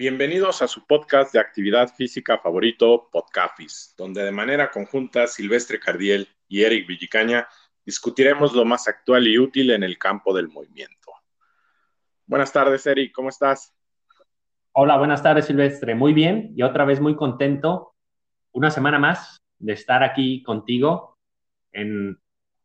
Bienvenidos 0.00 0.62
a 0.62 0.66
su 0.66 0.86
podcast 0.86 1.30
de 1.30 1.40
actividad 1.40 1.94
física 1.94 2.38
favorito, 2.38 3.10
Podcafis, 3.12 3.92
donde 3.98 4.24
de 4.24 4.32
manera 4.32 4.70
conjunta 4.70 5.26
Silvestre 5.26 5.78
Cardiel 5.78 6.26
y 6.48 6.62
Eric 6.62 6.86
Villicaña 6.86 7.46
discutiremos 7.84 8.54
lo 8.54 8.64
más 8.64 8.88
actual 8.88 9.28
y 9.28 9.38
útil 9.38 9.70
en 9.72 9.82
el 9.82 9.98
campo 9.98 10.34
del 10.34 10.48
movimiento. 10.48 11.12
Buenas 12.24 12.50
tardes, 12.50 12.86
Eric, 12.86 13.12
¿cómo 13.12 13.28
estás? 13.28 13.74
Hola, 14.72 14.96
buenas 14.96 15.22
tardes, 15.22 15.44
Silvestre. 15.44 15.94
Muy 15.94 16.14
bien 16.14 16.54
y 16.56 16.62
otra 16.62 16.86
vez 16.86 16.98
muy 16.98 17.14
contento. 17.14 17.94
Una 18.52 18.70
semana 18.70 18.98
más 18.98 19.42
de 19.58 19.74
estar 19.74 20.02
aquí 20.02 20.42
contigo 20.42 21.18
en 21.72 22.18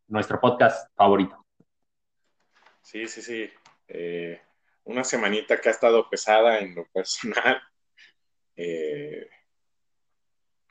nuestro 0.08 0.40
podcast 0.40 0.90
favorito. 0.96 1.46
Sí, 2.82 3.06
sí, 3.10 3.22
sí. 3.22 3.50
Eh, 3.90 4.40
una 4.86 5.04
semanita 5.04 5.60
que 5.60 5.70
ha 5.70 5.72
estado 5.72 6.10
pesada 6.10 6.60
en 6.60 6.76
lo 6.76 6.88
personal, 6.88 7.62
eh, 8.56 9.28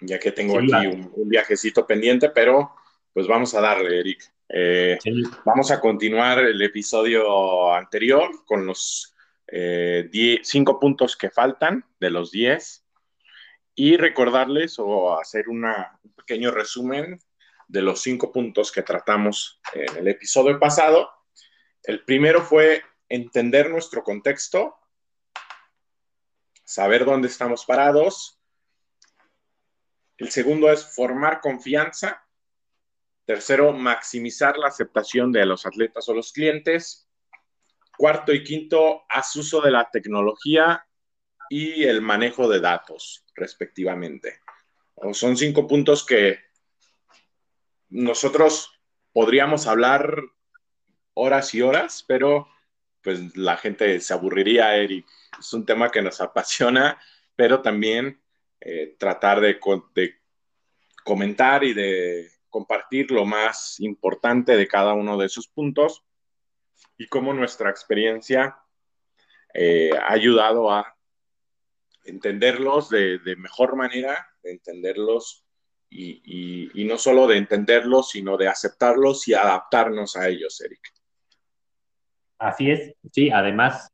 ya 0.00 0.18
que 0.18 0.32
tengo 0.32 0.58
aquí 0.58 0.86
un, 0.86 1.28
viajecito 1.28 1.86
pendiente, 1.86 2.30
pero 2.30 2.74
pues 3.12 3.26
vamos 3.26 3.54
a 3.54 3.60
darle, 3.60 4.00
Eric. 4.00 4.32
Eh, 4.48 4.98
vamos 5.44 5.70
a 5.70 5.80
continuar 5.80 6.38
el 6.40 6.60
episodio 6.60 7.72
anterior 7.72 8.44
con 8.44 8.66
los 8.66 9.14
eh, 9.46 10.08
cinco 10.42 10.78
puntos 10.78 11.16
que 11.16 11.30
faltan 11.30 11.84
de 11.98 12.10
los 12.10 12.30
diez 12.30 12.84
y 13.74 13.96
recordarles 13.96 14.78
o 14.78 15.18
hacer 15.18 15.48
un 15.48 15.66
pequeño 16.14 16.50
resumen 16.50 17.18
de 17.66 17.82
los 17.82 18.02
cinco 18.02 18.30
puntos 18.32 18.70
que 18.70 18.82
tratamos 18.82 19.60
en 19.72 19.96
el 19.96 20.08
episodio 20.08 20.58
pasado. 20.60 21.10
El 21.82 22.04
primero 22.04 22.42
fue 22.42 22.82
entender 23.14 23.70
nuestro 23.70 24.02
contexto, 24.02 24.76
saber 26.64 27.04
dónde 27.04 27.28
estamos 27.28 27.64
parados. 27.64 28.40
El 30.16 30.30
segundo 30.30 30.70
es 30.70 30.84
formar 30.84 31.40
confianza. 31.40 32.26
Tercero, 33.24 33.72
maximizar 33.72 34.58
la 34.58 34.68
aceptación 34.68 35.32
de 35.32 35.46
los 35.46 35.64
atletas 35.64 36.08
o 36.08 36.14
los 36.14 36.32
clientes. 36.32 37.08
Cuarto 37.96 38.32
y 38.32 38.42
quinto, 38.42 39.04
haz 39.08 39.36
uso 39.36 39.60
de 39.60 39.70
la 39.70 39.88
tecnología 39.90 40.84
y 41.48 41.84
el 41.84 42.00
manejo 42.00 42.48
de 42.48 42.60
datos, 42.60 43.24
respectivamente. 43.34 44.40
son 45.12 45.36
cinco 45.36 45.66
puntos 45.68 46.04
que 46.04 46.40
nosotros 47.90 48.72
podríamos 49.12 49.68
hablar 49.68 50.20
horas 51.14 51.54
y 51.54 51.62
horas, 51.62 52.04
pero 52.06 52.48
pues 53.04 53.36
la 53.36 53.58
gente 53.58 54.00
se 54.00 54.14
aburriría, 54.14 54.74
Eric. 54.76 55.06
Es 55.38 55.52
un 55.52 55.66
tema 55.66 55.90
que 55.90 56.02
nos 56.02 56.20
apasiona, 56.22 56.98
pero 57.36 57.60
también 57.60 58.20
eh, 58.60 58.96
tratar 58.98 59.40
de, 59.40 59.60
comentar 61.04 61.62
y 61.62 61.74
de 61.74 62.30
compartir 62.48 63.10
lo 63.10 63.26
más 63.26 63.78
importante 63.80 64.56
de 64.56 64.66
cada 64.66 64.94
uno 64.94 65.18
de 65.18 65.26
esos 65.26 65.48
puntos 65.48 66.02
y 66.96 67.06
cómo 67.08 67.34
nuestra 67.34 67.68
experiencia 67.68 68.56
eh, 69.52 69.90
ha 69.92 70.12
ayudado 70.12 70.70
a 70.70 70.96
entenderlos 72.04 72.88
de, 72.88 73.20
mejor 73.36 73.76
manera, 73.76 74.28
de 74.42 74.52
entenderlos 74.52 75.44
y, 75.90 76.70
y, 76.74 76.84
no 76.84 76.96
solo 76.96 77.26
de 77.26 77.36
entenderlos, 77.36 78.10
sino 78.10 78.36
de 78.36 78.48
aceptarlos 78.48 79.28
y 79.28 79.34
adaptarnos 79.34 80.16
a 80.16 80.28
ellos, 80.28 80.60
Eric. 80.60 80.80
Así 82.38 82.70
es, 82.70 82.94
sí, 83.12 83.30
además, 83.30 83.92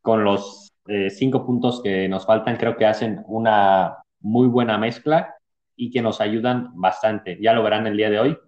con 0.00 0.24
los 0.24 0.72
eh, 0.86 1.10
cinco 1.10 1.44
puntos 1.44 1.82
que 1.82 2.08
nos 2.08 2.24
faltan, 2.26 2.56
creo 2.56 2.76
que 2.76 2.86
hacen 2.86 3.22
una 3.26 3.98
muy 4.20 4.48
buena 4.48 4.78
mezcla 4.78 5.34
y 5.76 5.90
que 5.90 6.02
nos 6.02 6.20
ayudan 6.20 6.70
bastante. 6.74 7.38
Ya 7.40 7.52
lo 7.52 7.62
verán 7.62 7.86
el 7.86 7.96
día 7.96 8.10
de 8.10 8.18
hoy, 8.18 8.38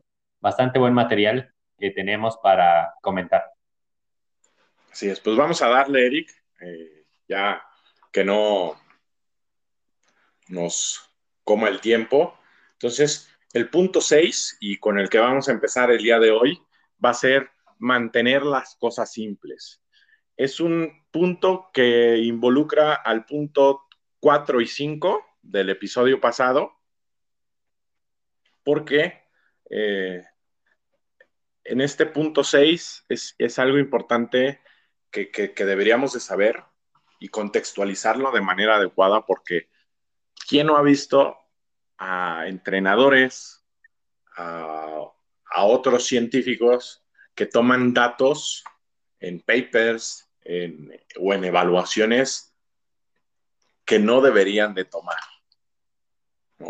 bastante 0.41 0.79
buen 0.79 0.95
material 0.95 1.53
que 1.79 1.91
tenemos 1.91 2.39
para 2.39 2.95
comentar. 3.01 3.45
Así 4.91 5.09
es, 5.09 5.21
pues 5.21 5.37
vamos 5.37 5.63
a 5.63 5.69
darle, 5.69 6.07
Eric, 6.07 6.31
eh, 6.61 7.05
ya 7.29 7.63
que 8.11 8.25
no 8.25 8.75
nos 10.49 11.09
coma 11.45 11.69
el 11.69 11.81
tiempo. 11.81 12.37
Entonces, 12.73 13.31
el 13.53 13.69
punto 13.71 14.01
seis 14.01 14.57
y 14.61 14.79
con 14.79 14.99
el 14.99 15.09
que 15.09 15.19
vamos 15.19 15.49
a 15.49 15.53
empezar 15.53 15.91
el 15.91 16.03
día 16.03 16.19
de 16.19 16.31
hoy 16.31 16.61
va 17.05 17.11
a 17.11 17.15
ser 17.15 17.51
mantener 17.81 18.45
las 18.45 18.77
cosas 18.77 19.13
simples. 19.13 19.83
Es 20.37 20.61
un 20.61 21.07
punto 21.11 21.71
que 21.73 22.19
involucra 22.19 22.95
al 22.95 23.25
punto 23.25 23.87
4 24.21 24.61
y 24.61 24.67
5 24.67 25.27
del 25.43 25.71
episodio 25.71 26.21
pasado, 26.21 26.79
porque 28.63 29.25
eh, 29.71 30.23
en 31.65 31.81
este 31.81 32.07
punto 32.07 32.45
6 32.45 33.07
es, 33.09 33.59
algo 33.59 33.79
importante 33.79 34.61
que, 35.11 35.53
deberíamos 35.57 36.13
de 36.13 36.21
saber 36.21 36.63
y 37.19 37.29
contextualizarlo 37.29 38.31
de 38.31 38.41
manera 38.43 38.77
adecuada, 38.77 39.25
porque 39.25 39.69
¿quién 40.49 40.67
no 40.67 40.77
ha 40.77 40.83
visto 40.83 41.37
a 41.99 42.45
entrenadores, 42.47 43.65
a 44.37 45.65
otros 45.65 46.07
científicos 46.07 47.05
que 47.41 47.47
toman 47.47 47.95
datos 47.95 48.65
en 49.19 49.41
papers 49.41 50.29
o 51.17 51.33
en 51.33 51.45
evaluaciones 51.45 52.55
que 53.87 53.99
no 53.99 54.21
deberían 54.21 54.75
de 54.75 54.85
tomar. 54.85 55.23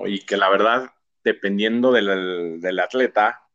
Y 0.06 0.24
que 0.24 0.36
la 0.36 0.48
verdad, 0.48 0.94
dependiendo 1.24 1.90
del, 1.90 2.60
del 2.60 2.78
atleta, 2.78 3.48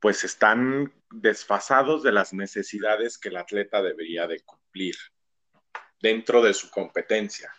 pues 0.00 0.24
están 0.24 0.90
desfasados 1.10 2.02
de 2.02 2.12
las 2.12 2.32
necesidades 2.32 3.18
que 3.18 3.28
el 3.28 3.36
atleta 3.36 3.82
debería 3.82 4.26
de 4.26 4.40
cumplir 4.40 4.96
dentro 6.00 6.40
de 6.40 6.54
su 6.54 6.70
competencia. 6.70 7.52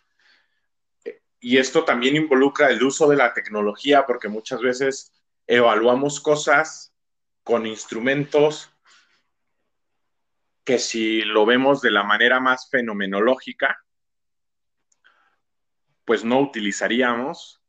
Y 1.39 1.59
esto 1.59 1.85
también 1.85 2.15
involucra 2.15 2.71
el 2.71 2.81
uso 2.81 3.07
de 3.07 3.17
la 3.17 3.35
tecnología 3.35 4.07
porque 4.07 4.29
muchas 4.29 4.61
veces 4.61 5.11
evaluamos 5.45 6.19
cosas 6.19 6.92
con 7.43 7.65
instrumentos 7.65 8.71
que 10.63 10.79
si 10.79 11.21
lo 11.21 11.45
vemos 11.45 11.81
de 11.81 11.91
la 11.91 12.03
manera 12.03 12.39
más 12.39 12.69
fenomenológica, 12.69 13.83
pues 16.05 16.23
no 16.23 16.39
utilizaríamos, 16.39 17.63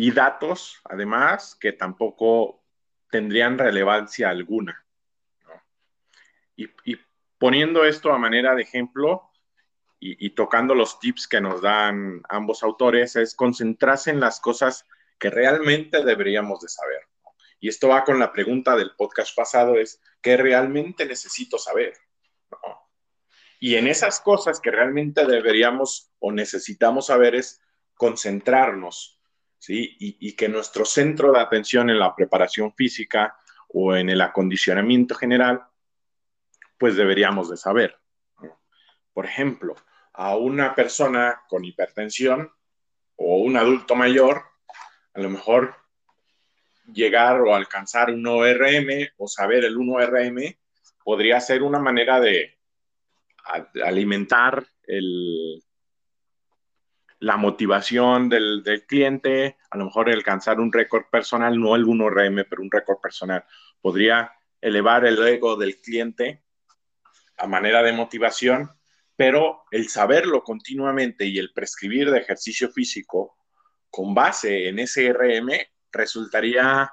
y 0.00 0.12
datos, 0.12 0.80
además, 0.84 1.54
que 1.60 1.72
tampoco 1.72 2.64
tendrían 3.10 3.58
relevancia 3.58 4.30
alguna. 4.30 4.86
Y, 6.56 6.68
poniendo 7.38 7.84
esto 7.84 8.10
a 8.10 8.18
manera 8.18 8.54
de 8.54 8.62
ejemplo 8.62 9.30
y, 9.98 10.26
y, 10.26 10.30
tocando 10.30 10.74
los 10.74 11.00
tips 11.00 11.28
que 11.28 11.42
nos 11.42 11.60
dan 11.60 12.22
ambos 12.30 12.62
autores, 12.62 13.14
es 13.16 13.34
concentrarse 13.34 14.10
en 14.10 14.20
las 14.20 14.40
cosas 14.40 14.86
que 15.18 15.28
realmente 15.28 16.02
deberíamos 16.02 16.60
de 16.60 16.68
saber. 16.68 17.09
Y 17.60 17.68
esto 17.68 17.88
va 17.88 18.04
con 18.04 18.18
la 18.18 18.32
pregunta 18.32 18.74
del 18.74 18.92
podcast 18.96 19.36
pasado, 19.36 19.76
es, 19.76 20.00
¿qué 20.22 20.38
realmente 20.38 21.04
necesito 21.04 21.58
saber? 21.58 21.92
Y 23.60 23.76
en 23.76 23.86
esas 23.86 24.20
cosas 24.20 24.58
que 24.58 24.70
realmente 24.70 25.26
deberíamos 25.26 26.10
o 26.18 26.32
necesitamos 26.32 27.06
saber 27.06 27.34
es 27.34 27.62
concentrarnos, 27.94 29.20
¿sí? 29.58 29.94
Y, 30.00 30.34
que 30.34 30.48
nuestro 30.48 30.86
centro 30.86 31.32
de 31.32 31.40
atención 31.40 31.90
en 31.90 31.98
la 31.98 32.16
preparación 32.16 32.72
física 32.74 33.36
o 33.68 33.94
en 33.94 34.08
el 34.08 34.22
acondicionamiento 34.22 35.14
general, 35.14 35.62
pues 36.78 36.96
deberíamos 36.96 37.50
de 37.50 37.58
saber. 37.58 38.00
Por 39.12 39.26
ejemplo, 39.26 39.76
a 40.14 40.34
una 40.36 40.74
persona 40.74 41.42
con 41.46 41.66
hipertensión 41.66 42.50
o 43.16 43.36
un 43.36 43.58
adulto 43.58 43.94
mayor, 43.94 44.44
a 45.12 45.20
lo 45.20 45.28
mejor 45.28 45.74
llegar 46.92 47.40
o 47.40 47.54
alcanzar 47.54 48.10
un 48.10 48.26
ORM 48.26 49.08
o 49.16 49.28
saber 49.28 49.64
el 49.64 49.76
1RM 49.76 50.58
podría 51.04 51.40
ser 51.40 51.62
una 51.62 51.78
manera 51.78 52.20
de 52.20 52.58
alimentar 53.84 54.64
la 57.20 57.36
motivación 57.36 58.28
del, 58.28 58.84
cliente, 58.86 59.58
a 59.70 59.76
lo 59.76 59.86
mejor 59.86 60.10
alcanzar 60.10 60.58
un 60.58 60.72
récord 60.72 61.04
personal, 61.10 61.58
no 61.58 61.76
el 61.76 61.84
1RM, 61.84 62.46
pero 62.48 62.62
un 62.62 62.70
récord 62.70 62.98
personal. 63.00 63.44
Podría 63.80 64.32
elevar 64.60 65.06
el 65.06 65.26
ego 65.26 65.56
del 65.56 65.80
cliente 65.80 66.42
a 67.36 67.46
manera 67.46 67.82
de 67.82 67.92
motivación, 67.92 68.70
pero 69.16 69.64
el 69.70 69.88
saberlo 69.88 70.42
continuamente 70.42 71.26
y 71.26 71.38
el 71.38 71.52
prescribir 71.52 72.10
de 72.10 72.20
ejercicio 72.20 72.70
físico 72.70 73.36
con 73.90 74.14
base 74.14 74.68
en 74.68 74.78
ese 74.78 75.12
RM 75.12 75.50
resultaría 75.92 76.92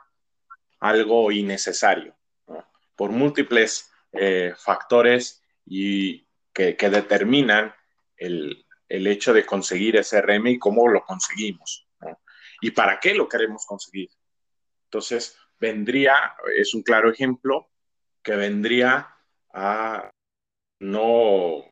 algo 0.80 1.32
innecesario 1.32 2.16
por 2.96 3.12
múltiples 3.12 3.92
eh, 4.14 4.54
factores 4.58 5.44
y 5.66 6.28
que, 6.54 6.76
determinan 6.76 7.74
el 8.18 8.66
hecho 8.88 9.34
de 9.34 9.46
conseguir 9.46 9.98
ese 9.98 10.22
RM 10.22 10.48
y 10.48 10.60
cómo 10.60 10.88
lo 10.88 11.04
conseguimos, 11.04 11.88
y 12.62 12.72
para 12.72 13.00
qué 13.00 13.14
lo 13.14 13.30
queremos 13.30 13.66
conseguir. 13.66 14.10
Entonces, 14.86 15.38
vendría, 15.60 16.36
es 16.56 16.74
un 16.74 16.82
claro 16.82 17.12
ejemplo, 17.12 17.70
que 18.24 18.36
vendría 18.36 19.16
a 19.54 20.10
no, 20.80 21.64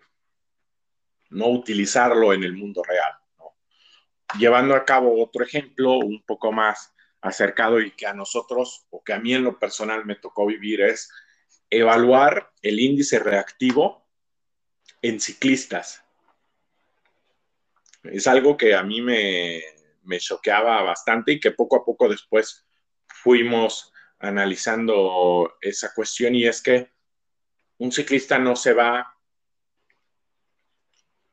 no 1.29 1.47
utilizarlo 1.47 2.33
en 2.33 2.43
el 2.43 2.53
mundo 2.53 2.81
real. 2.83 3.13
Llevando 4.39 4.75
a 4.75 4.85
cabo 4.85 5.21
otro 5.23 5.43
ejemplo 5.43 5.93
un 5.97 6.23
poco 6.23 6.51
más 6.51 6.94
acercado 7.25 7.79
y 7.81 7.91
que 7.91 8.05
a 8.05 8.13
nosotros, 8.13 8.85
o 8.91 9.03
que 9.03 9.13
a 9.13 9.19
mí 9.19 9.33
en 9.33 9.43
lo 9.43 9.57
personal 9.57 10.05
me 10.05 10.15
tocó 10.15 10.45
vivir, 10.45 10.81
es 10.81 11.09
evaluar 11.69 12.51
el 12.61 12.79
índice 12.79 13.19
reactivo 13.19 14.07
en 15.01 15.19
ciclistas. 15.19 16.03
Es 18.03 18.27
algo 18.27 18.55
que 18.55 18.75
a 18.75 18.83
mí 18.83 19.01
me, 19.01 19.61
me 20.03 20.19
choqueaba 20.19 20.83
bastante 20.83 21.33
y 21.33 21.39
que 21.39 21.51
poco 21.51 21.77
a 21.77 21.85
poco 21.85 22.07
después 22.07 22.65
fuimos 23.07 23.91
analizando 24.19 25.55
esa 25.61 25.93
cuestión 25.93 26.35
y 26.35 26.45
es 26.45 26.61
que 26.61 26.91
un 27.79 27.91
ciclista 27.91 28.37
no 28.37 28.55
se 28.55 28.73
va 28.73 28.99
a 28.99 29.15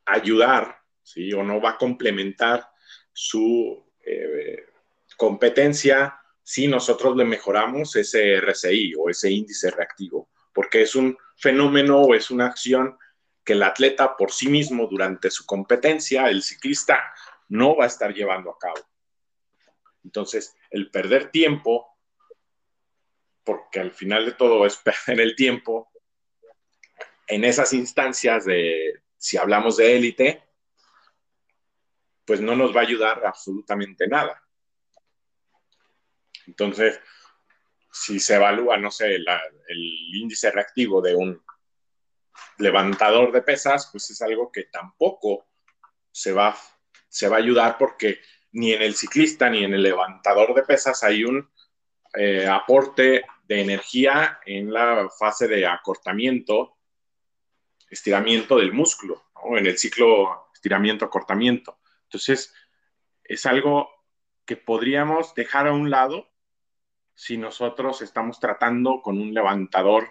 ayudar, 0.06 0.78
¿sí? 1.02 1.32
O 1.34 1.42
no 1.42 1.60
va 1.60 1.70
a 1.70 1.78
complementar 1.78 2.66
su 3.12 3.92
eh, 4.04 4.71
competencia 5.16 6.18
si 6.42 6.66
nosotros 6.66 7.16
le 7.16 7.24
mejoramos 7.24 7.94
ese 7.96 8.34
RCI 8.36 8.94
o 8.98 9.08
ese 9.08 9.30
índice 9.30 9.70
reactivo, 9.70 10.28
porque 10.52 10.82
es 10.82 10.94
un 10.94 11.16
fenómeno 11.36 12.00
o 12.00 12.14
es 12.14 12.30
una 12.30 12.46
acción 12.46 12.98
que 13.44 13.54
el 13.54 13.62
atleta 13.62 14.16
por 14.16 14.32
sí 14.32 14.48
mismo 14.48 14.86
durante 14.86 15.30
su 15.30 15.46
competencia, 15.46 16.28
el 16.28 16.42
ciclista, 16.42 17.02
no 17.48 17.76
va 17.76 17.84
a 17.84 17.88
estar 17.88 18.12
llevando 18.14 18.50
a 18.50 18.58
cabo. 18.58 18.86
Entonces, 20.04 20.56
el 20.70 20.90
perder 20.90 21.30
tiempo, 21.30 21.98
porque 23.44 23.80
al 23.80 23.92
final 23.92 24.26
de 24.26 24.32
todo 24.32 24.66
es 24.66 24.76
perder 25.06 25.20
el 25.20 25.36
tiempo, 25.36 25.90
en 27.26 27.44
esas 27.44 27.72
instancias 27.72 28.44
de, 28.44 29.02
si 29.16 29.36
hablamos 29.36 29.76
de 29.76 29.96
élite, 29.96 30.42
pues 32.24 32.40
no 32.40 32.54
nos 32.54 32.74
va 32.74 32.80
a 32.80 32.84
ayudar 32.84 33.24
absolutamente 33.24 34.06
nada. 34.06 34.41
Entonces, 36.46 37.00
si 37.90 38.18
se 38.20 38.36
evalúa, 38.36 38.76
no 38.76 38.90
sé, 38.90 39.14
el 39.16 40.14
índice 40.14 40.50
reactivo 40.50 41.00
de 41.02 41.14
un 41.14 41.42
levantador 42.58 43.32
de 43.32 43.42
pesas, 43.42 43.88
pues 43.90 44.10
es 44.10 44.22
algo 44.22 44.50
que 44.50 44.64
tampoco 44.64 45.46
se 46.10 46.32
va, 46.32 46.56
se 47.08 47.28
va 47.28 47.36
a 47.36 47.40
ayudar 47.40 47.78
porque 47.78 48.20
ni 48.52 48.72
en 48.72 48.82
el 48.82 48.94
ciclista 48.94 49.48
ni 49.48 49.64
en 49.64 49.74
el 49.74 49.82
levantador 49.82 50.54
de 50.54 50.62
pesas 50.62 51.02
hay 51.02 51.24
un 51.24 51.50
eh, 52.14 52.46
aporte 52.46 53.24
de 53.44 53.60
energía 53.60 54.40
en 54.44 54.72
la 54.72 55.08
fase 55.18 55.48
de 55.48 55.66
acortamiento, 55.66 56.76
estiramiento 57.88 58.58
del 58.58 58.72
músculo, 58.72 59.30
o 59.34 59.56
en 59.56 59.66
el 59.66 59.78
ciclo 59.78 60.50
estiramiento-acortamiento. 60.54 61.78
Entonces, 62.04 62.54
es 63.24 63.46
algo 63.46 63.90
que 64.44 64.56
podríamos 64.56 65.34
dejar 65.34 65.66
a 65.66 65.72
un 65.72 65.90
lado 65.90 66.31
si 67.22 67.38
nosotros 67.38 68.02
estamos 68.02 68.40
tratando 68.40 69.00
con 69.00 69.16
un 69.16 69.32
levantador 69.32 70.08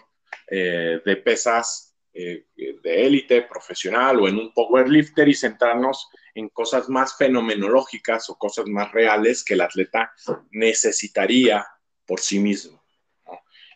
eh, 0.48 1.02
de 1.04 1.18
pesas 1.18 1.94
eh, 2.14 2.46
de 2.56 3.06
élite, 3.06 3.42
profesional 3.42 4.22
o 4.22 4.30
en 4.30 4.38
un 4.38 4.54
powerlifter 4.54 5.28
y 5.28 5.34
centrarnos 5.34 6.08
en 6.34 6.48
cosas 6.48 6.88
más 6.88 7.18
fenomenológicas 7.18 8.30
o 8.30 8.38
cosas 8.38 8.66
más 8.68 8.94
reales 8.94 9.44
que 9.44 9.56
el 9.56 9.62
atleta 9.62 10.14
necesitaría 10.52 11.68
por 12.06 12.22
sí 12.22 12.40
mismo. 12.40 12.82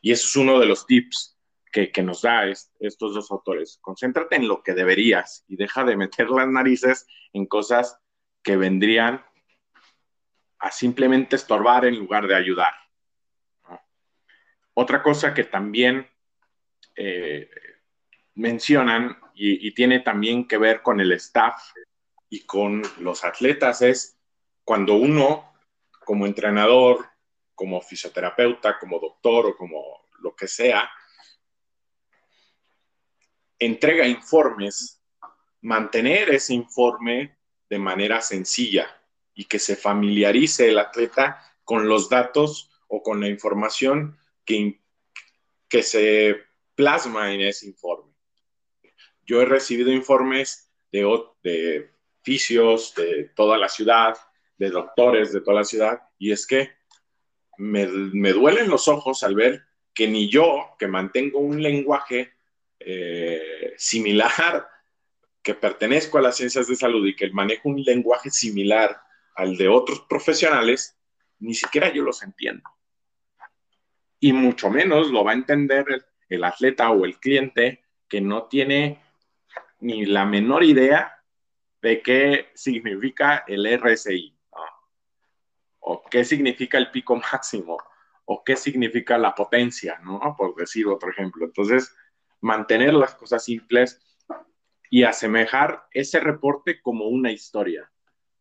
Y 0.01 0.13
eso 0.13 0.27
es 0.27 0.35
uno 0.37 0.57
de 0.57 0.67
los 0.67 0.87
tips 0.87 1.37
que, 1.73 1.91
que 1.91 2.03
nos 2.03 2.21
da 2.21 2.45
estos 2.45 3.15
dos 3.15 3.29
autores. 3.31 3.79
Concéntrate 3.81 4.37
en 4.37 4.47
lo 4.47 4.63
que 4.63 4.73
deberías 4.73 5.43
y 5.49 5.57
deja 5.57 5.83
de 5.83 5.97
meter 5.97 6.29
las 6.29 6.47
narices 6.47 7.05
en 7.33 7.47
cosas 7.47 7.99
que 8.41 8.55
vendrían 8.55 9.25
a 10.59 10.71
simplemente 10.71 11.35
estorbar 11.35 11.83
en 11.83 11.99
lugar 11.99 12.27
de 12.27 12.35
ayudar. 12.35 12.84
Otra 14.77 15.01
cosa 15.01 15.33
que 15.33 15.45
también 15.45 16.05
eh, 16.97 17.49
mencionan 18.35 19.17
y, 19.33 19.73
tiene 19.73 20.01
también 20.01 20.47
que 20.47 20.57
ver 20.57 20.81
con 20.81 20.99
el 20.99 21.13
staff 21.13 21.71
y 22.29 22.45
con 22.45 22.81
los 22.99 23.23
atletas 23.23 23.81
es 23.81 24.17
cuando 24.65 24.95
uno, 24.95 25.53
como 26.05 26.25
entrenador, 26.25 27.05
como 27.53 27.81
fisioterapeuta, 27.81 28.77
como 28.77 28.99
doctor 28.99 29.47
o 29.47 29.57
como 29.57 30.07
lo 30.19 30.35
que 30.35 30.47
sea, 30.47 30.89
entrega 33.57 34.05
informes, 34.05 35.01
mantener 35.61 36.31
ese 36.31 36.53
informe 36.53 37.37
de 37.69 37.79
manera 37.79 38.19
sencilla 38.21 39.01
y 39.33 39.45
que 39.45 39.59
se 39.59 39.77
familiarice 39.77 40.67
el 40.69 40.79
atleta 40.79 41.41
con 41.63 41.87
los 41.87 42.09
datos 42.09 42.71
o 42.87 43.01
con 43.01 43.21
la 43.21 43.29
información 43.29 44.17
que, 44.45 44.79
se 45.81 46.37
plasma 46.75 47.33
en 47.33 47.41
ese 47.41 47.67
informe. 47.67 48.13
Yo 49.25 49.41
he 49.41 49.45
recibido 49.45 49.91
informes 49.91 50.71
de, 50.91 51.01
de 51.43 51.91
fisios 52.21 52.93
de 52.95 53.31
toda 53.35 53.57
la 53.57 53.67
ciudad, 53.67 54.15
de 54.57 54.69
doctores 54.69 55.33
de 55.33 55.41
toda 55.41 55.57
la 55.57 55.63
ciudad, 55.65 55.99
y 56.17 56.31
es 56.31 56.47
que 56.47 56.69
me, 57.57 57.87
me 57.87 58.31
duelen 58.31 58.69
los 58.69 58.87
ojos 58.87 59.23
al 59.23 59.35
ver 59.35 59.63
que 59.93 60.07
ni 60.07 60.29
yo, 60.29 60.75
que 60.77 60.87
mantengo 60.87 61.39
un 61.39 61.61
lenguaje 61.61 62.33
eh, 62.79 63.73
similar, 63.77 64.67
que 65.41 65.55
pertenezco 65.55 66.17
a 66.17 66.21
las 66.21 66.37
ciencias 66.37 66.67
de 66.67 66.75
salud 66.75 67.05
y 67.05 67.15
que 67.15 67.29
manejo 67.29 67.69
un 67.69 67.81
lenguaje 67.83 68.29
similar 68.29 68.99
al 69.35 69.57
de 69.57 69.67
otros 69.67 70.01
profesionales, 70.01 70.97
ni 71.39 71.53
siquiera 71.53 71.93
yo 71.93 72.03
los 72.03 72.23
entiendo 72.23 72.69
y 74.25 74.33
mucho 74.33 74.71
menos 74.71 75.11
lo 75.11 75.23
va 75.23 75.33
a 75.33 75.35
entender 75.35 75.85
el, 76.29 76.43
atleta 76.43 76.89
o 76.89 77.05
el 77.05 77.19
cliente 77.19 77.83
que 78.09 78.21
no 78.21 78.45
tiene 78.45 78.99
ni 79.81 80.03
la 80.07 80.25
menor 80.25 80.63
idea 80.63 81.23
de 81.79 82.01
qué 82.01 82.49
significa 82.55 83.43
el 83.45 83.67
RSI, 83.67 84.35
o 85.77 86.03
qué 86.09 86.25
significa 86.25 86.79
el 86.79 86.89
pico 86.89 87.15
máximo, 87.31 87.77
o 88.25 88.43
qué 88.43 88.55
significa 88.55 89.19
la 89.19 89.35
potencia, 89.35 89.99
¿no? 90.03 90.33
Por 90.35 90.55
decir 90.55 90.87
otro 90.87 91.11
ejemplo. 91.11 91.45
Entonces, 91.45 91.95
mantener 92.41 92.95
las 92.95 93.13
cosas 93.13 93.43
simples 93.43 94.01
y 94.89 95.03
asemejar 95.03 95.85
ese 95.91 96.19
reporte 96.19 96.81
como 96.81 97.05
una 97.05 97.31
historia. 97.31 97.91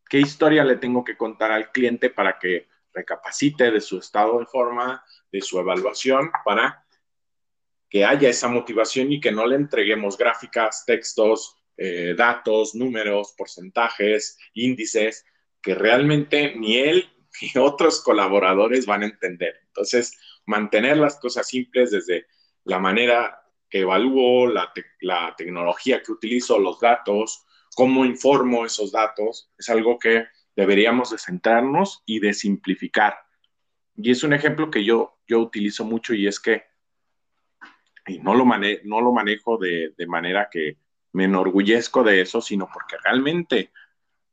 ¿Qué 0.09 0.19
historia 0.19 0.65
le 0.65 0.77
tengo 0.77 1.05
que 1.05 1.19
contar 1.19 1.53
al 1.53 1.73
cliente 1.73 2.09
para 2.09 2.39
que 2.39 2.69
recapacite 2.95 3.71
de 3.71 3.81
su 3.81 3.99
estado 3.99 4.39
de 4.39 4.47
forma, 4.47 5.05
de 5.31 5.41
su 5.41 5.59
evaluación, 5.59 6.31
para 6.45 6.87
que 7.91 8.05
haya 8.05 8.29
esa 8.29 8.49
motivación 8.49 9.13
y 9.13 9.21
que 9.21 9.33
no 9.33 9.47
le 9.47 9.57
entreguemos 9.57 10.17
gráficas, 10.17 10.85
textos, 10.87 11.57
eh, 11.77 12.15
datos, 12.17 12.75
números, 12.75 13.35
porcentajes, 13.37 14.39
índices, 14.55 15.25
que 15.61 15.75
realmente 15.75 16.55
ni 16.57 16.79
él 16.79 17.11
ni 17.43 17.61
otros 17.61 18.03
colaboradores 18.03 18.87
van 18.87 19.03
a 19.03 19.07
entender. 19.07 19.57
Entonces, 19.67 20.17
mantener 20.47 20.97
las 20.97 21.19
cosas 21.19 21.49
simples 21.49 21.91
desde 21.91 22.27
la 22.65 22.79
manera 22.79 23.41
que 23.69 23.81
evalúo, 23.81 24.47
la, 24.47 24.73
la 25.01 25.35
tecnología 25.37 26.03
que 26.03 26.13
utilizo, 26.13 26.59
los 26.59 26.81
datos, 26.81 27.45
cómo 27.75 28.05
informo 28.05 28.65
esos 28.65 28.93
datos, 28.93 29.51
es 29.59 29.69
algo 29.69 29.99
que 29.99 30.27
deberíamos 30.57 31.11
de 31.11 31.19
centrarnos 31.19 32.03
y 32.07 32.21
de 32.21 32.33
simplificar. 32.33 33.17
Y 33.97 34.11
es 34.11 34.23
un 34.23 34.33
ejemplo 34.33 34.71
que 34.71 34.85
yo, 34.85 35.19
yo 35.27 35.41
utilizo 35.41 35.85
mucho 35.85 36.15
y 36.15 36.27
es 36.27 36.41
que, 36.41 36.65
y 38.07 38.19
no 38.19 38.35
lo, 38.35 38.45
no 38.45 39.01
lo 39.01 39.13
manejo 39.13 39.57
de, 39.57 39.95
de 39.97 40.07
manera 40.07 40.49
que 40.51 40.79
me 41.13 41.25
enorgullezco 41.25 42.03
de 42.03 42.21
eso, 42.21 42.41
sino 42.41 42.69
porque 42.73 42.97
realmente 43.03 43.73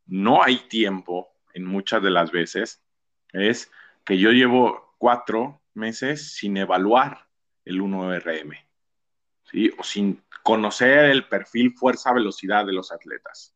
no 0.07 0.43
hay 0.43 0.57
tiempo 0.67 1.29
en 1.53 1.65
muchas 1.65 2.01
de 2.01 2.09
las 2.09 2.31
veces, 2.31 2.83
es 3.31 3.71
que 4.03 4.17
yo 4.17 4.31
llevo 4.31 4.95
cuatro 4.97 5.61
meses 5.73 6.33
sin 6.33 6.57
evaluar 6.57 7.27
el 7.65 7.81
1RM, 7.81 8.57
¿sí? 9.43 9.71
O 9.77 9.83
sin 9.83 10.23
conocer 10.43 11.05
el 11.05 11.27
perfil 11.27 11.73
fuerza-velocidad 11.73 12.65
de 12.65 12.73
los 12.73 12.91
atletas. 12.91 13.55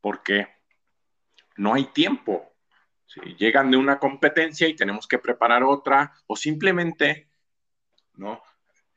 Porque 0.00 0.48
no 1.58 1.74
hay 1.74 1.84
tiempo. 1.86 2.54
Llegan 3.38 3.70
de 3.70 3.76
una 3.76 3.98
competencia 3.98 4.68
y 4.68 4.76
tenemos 4.76 5.06
que 5.06 5.18
preparar 5.18 5.62
otra, 5.62 6.12
o 6.26 6.36
simplemente, 6.36 7.30
¿no? 8.14 8.42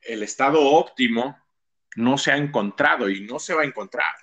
El 0.00 0.22
estado 0.22 0.60
óptimo 0.60 1.38
no 1.96 2.18
se 2.18 2.32
ha 2.32 2.36
encontrado 2.36 3.08
y 3.08 3.20
no 3.20 3.38
se 3.38 3.54
va 3.54 3.62
a 3.62 3.66
encontrar. 3.66 4.14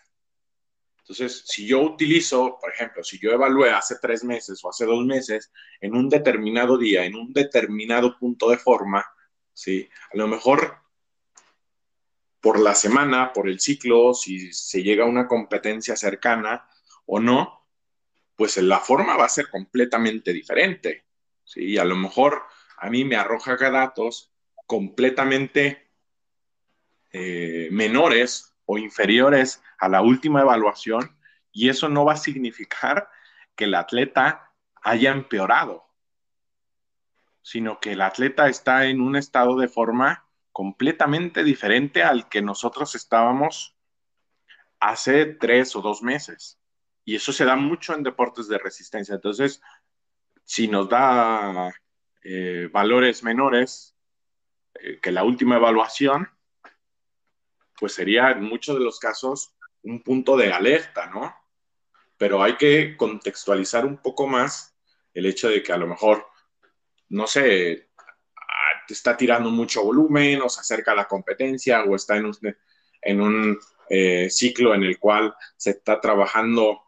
Entonces, 1.00 1.44
si 1.48 1.66
yo 1.66 1.82
utilizo, 1.82 2.58
por 2.62 2.72
ejemplo, 2.72 3.04
si 3.04 3.18
yo 3.18 3.32
evalué 3.32 3.72
hace 3.72 3.96
tres 4.00 4.24
meses 4.24 4.64
o 4.64 4.70
hace 4.70 4.86
dos 4.86 5.04
meses 5.06 5.52
en 5.82 5.96
un 5.96 6.08
determinado 6.08 6.78
día, 6.78 7.04
en 7.04 7.16
un 7.16 7.34
determinado 7.34 8.18
punto 8.18 8.50
de 8.52 8.58
forma, 8.58 9.04
¿sí? 9.54 9.90
A 10.14 10.18
lo 10.18 10.28
mejor 10.28 10.78
por 12.40 12.60
la 12.60 12.76
semana, 12.76 13.34
por 13.34 13.50
el 13.50 13.60
ciclo, 13.60 14.14
si 14.14 14.54
se 14.54 14.84
llega 14.84 15.04
a 15.04 15.08
una 15.08 15.28
competencia 15.28 15.96
cercana 15.96 16.70
o 17.06 17.20
no, 17.20 17.59
pues 18.40 18.56
la 18.56 18.80
forma 18.80 19.18
va 19.18 19.26
a 19.26 19.30
ser 19.30 19.50
completamente 19.50 20.32
diferente, 20.32 21.04
¿sí? 21.44 21.78
A 21.78 21.84
lo 21.84 21.98
mejor 21.98 22.44
a 22.78 22.90
mí 22.90 23.04
me 23.04 23.18
arroja 23.18 23.58
datos 23.58 24.32
completamente 24.66 25.92
eh, 27.12 27.68
menores 27.70 28.56
o 28.64 28.78
inferiores 28.78 29.62
a 29.78 29.90
la 29.90 30.02
última 30.02 30.40
evaluación 30.40 31.20
y 31.52 31.68
eso 31.68 31.90
no 31.90 32.06
va 32.06 32.14
a 32.14 32.16
significar 32.16 33.10
que 33.58 33.66
el 33.66 33.76
atleta 33.76 34.54
haya 34.84 35.12
empeorado, 35.12 35.90
sino 37.42 37.82
que 37.82 37.92
el 37.92 38.00
atleta 38.00 38.48
está 38.48 38.86
en 38.86 39.02
un 39.02 39.18
estado 39.18 39.58
de 39.58 39.68
forma 39.68 40.30
completamente 40.54 41.44
diferente 41.44 42.04
al 42.04 42.30
que 42.30 42.42
nosotros 42.42 42.96
estábamos 42.96 43.76
hace 44.80 45.26
tres 45.26 45.76
o 45.76 45.82
dos 45.82 46.02
meses. 46.02 46.59
Y 47.10 47.16
eso 47.16 47.34
se 47.34 47.44
da 47.44 47.56
mucho 47.56 47.96
en 47.96 48.04
deportes 48.04 48.48
de 48.48 48.60
resistencia. 48.60 49.16
Entonces, 49.16 49.64
si 50.44 50.68
nos 50.68 50.88
da 50.88 51.74
eh, 52.22 52.70
valores 52.72 53.24
menores 53.24 53.96
eh, 54.76 55.00
que 55.02 55.12
la 55.12 55.24
última 55.24 55.56
evaluación, 55.56 56.30
pues 57.80 57.94
sería 57.94 58.30
en 58.30 58.44
muchos 58.44 58.78
de 58.78 58.86
los 58.86 59.00
casos 59.00 59.56
un 59.82 60.04
punto 60.04 60.38
de 60.38 60.54
alerta, 60.54 61.08
¿no? 61.08 61.34
Pero 62.16 62.44
hay 62.44 62.58
que 62.58 62.96
contextualizar 62.96 63.88
un 63.88 63.98
poco 63.98 64.28
más 64.28 64.78
el 65.16 65.26
hecho 65.26 65.50
de 65.50 65.64
que 65.64 65.74
a 65.74 65.78
lo 65.78 65.88
mejor, 65.88 66.28
no 67.08 67.26
sé, 67.26 67.90
está 68.88 69.18
tirando 69.18 69.50
mucho 69.50 69.84
volumen 69.84 70.44
o 70.44 70.50
se 70.50 70.60
acerca 70.60 70.92
a 70.92 70.96
la 70.96 71.08
competencia 71.08 71.86
o 71.86 71.96
está 71.96 72.18
en 72.18 72.28
un, 72.28 72.38
en 73.02 73.20
un 73.20 73.60
eh, 73.90 74.30
ciclo 74.30 74.76
en 74.76 74.84
el 74.84 75.00
cual 75.00 75.34
se 75.58 75.72
está 75.72 76.00
trabajando 76.00 76.84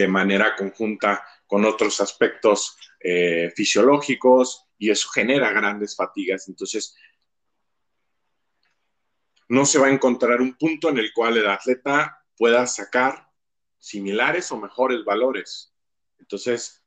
de 0.00 0.08
manera 0.08 0.56
conjunta 0.56 1.22
con 1.46 1.66
otros 1.66 2.00
aspectos 2.00 2.78
eh, 3.00 3.52
fisiológicos 3.54 4.66
y 4.78 4.90
eso 4.90 5.10
genera 5.10 5.52
grandes 5.52 5.94
fatigas. 5.94 6.48
Entonces, 6.48 6.96
no 9.48 9.66
se 9.66 9.78
va 9.78 9.88
a 9.88 9.92
encontrar 9.92 10.40
un 10.40 10.54
punto 10.56 10.88
en 10.88 10.98
el 10.98 11.12
cual 11.12 11.36
el 11.36 11.48
atleta 11.48 12.24
pueda 12.34 12.66
sacar 12.66 13.28
similares 13.78 14.50
o 14.52 14.58
mejores 14.58 15.04
valores. 15.04 15.74
Entonces, 16.18 16.82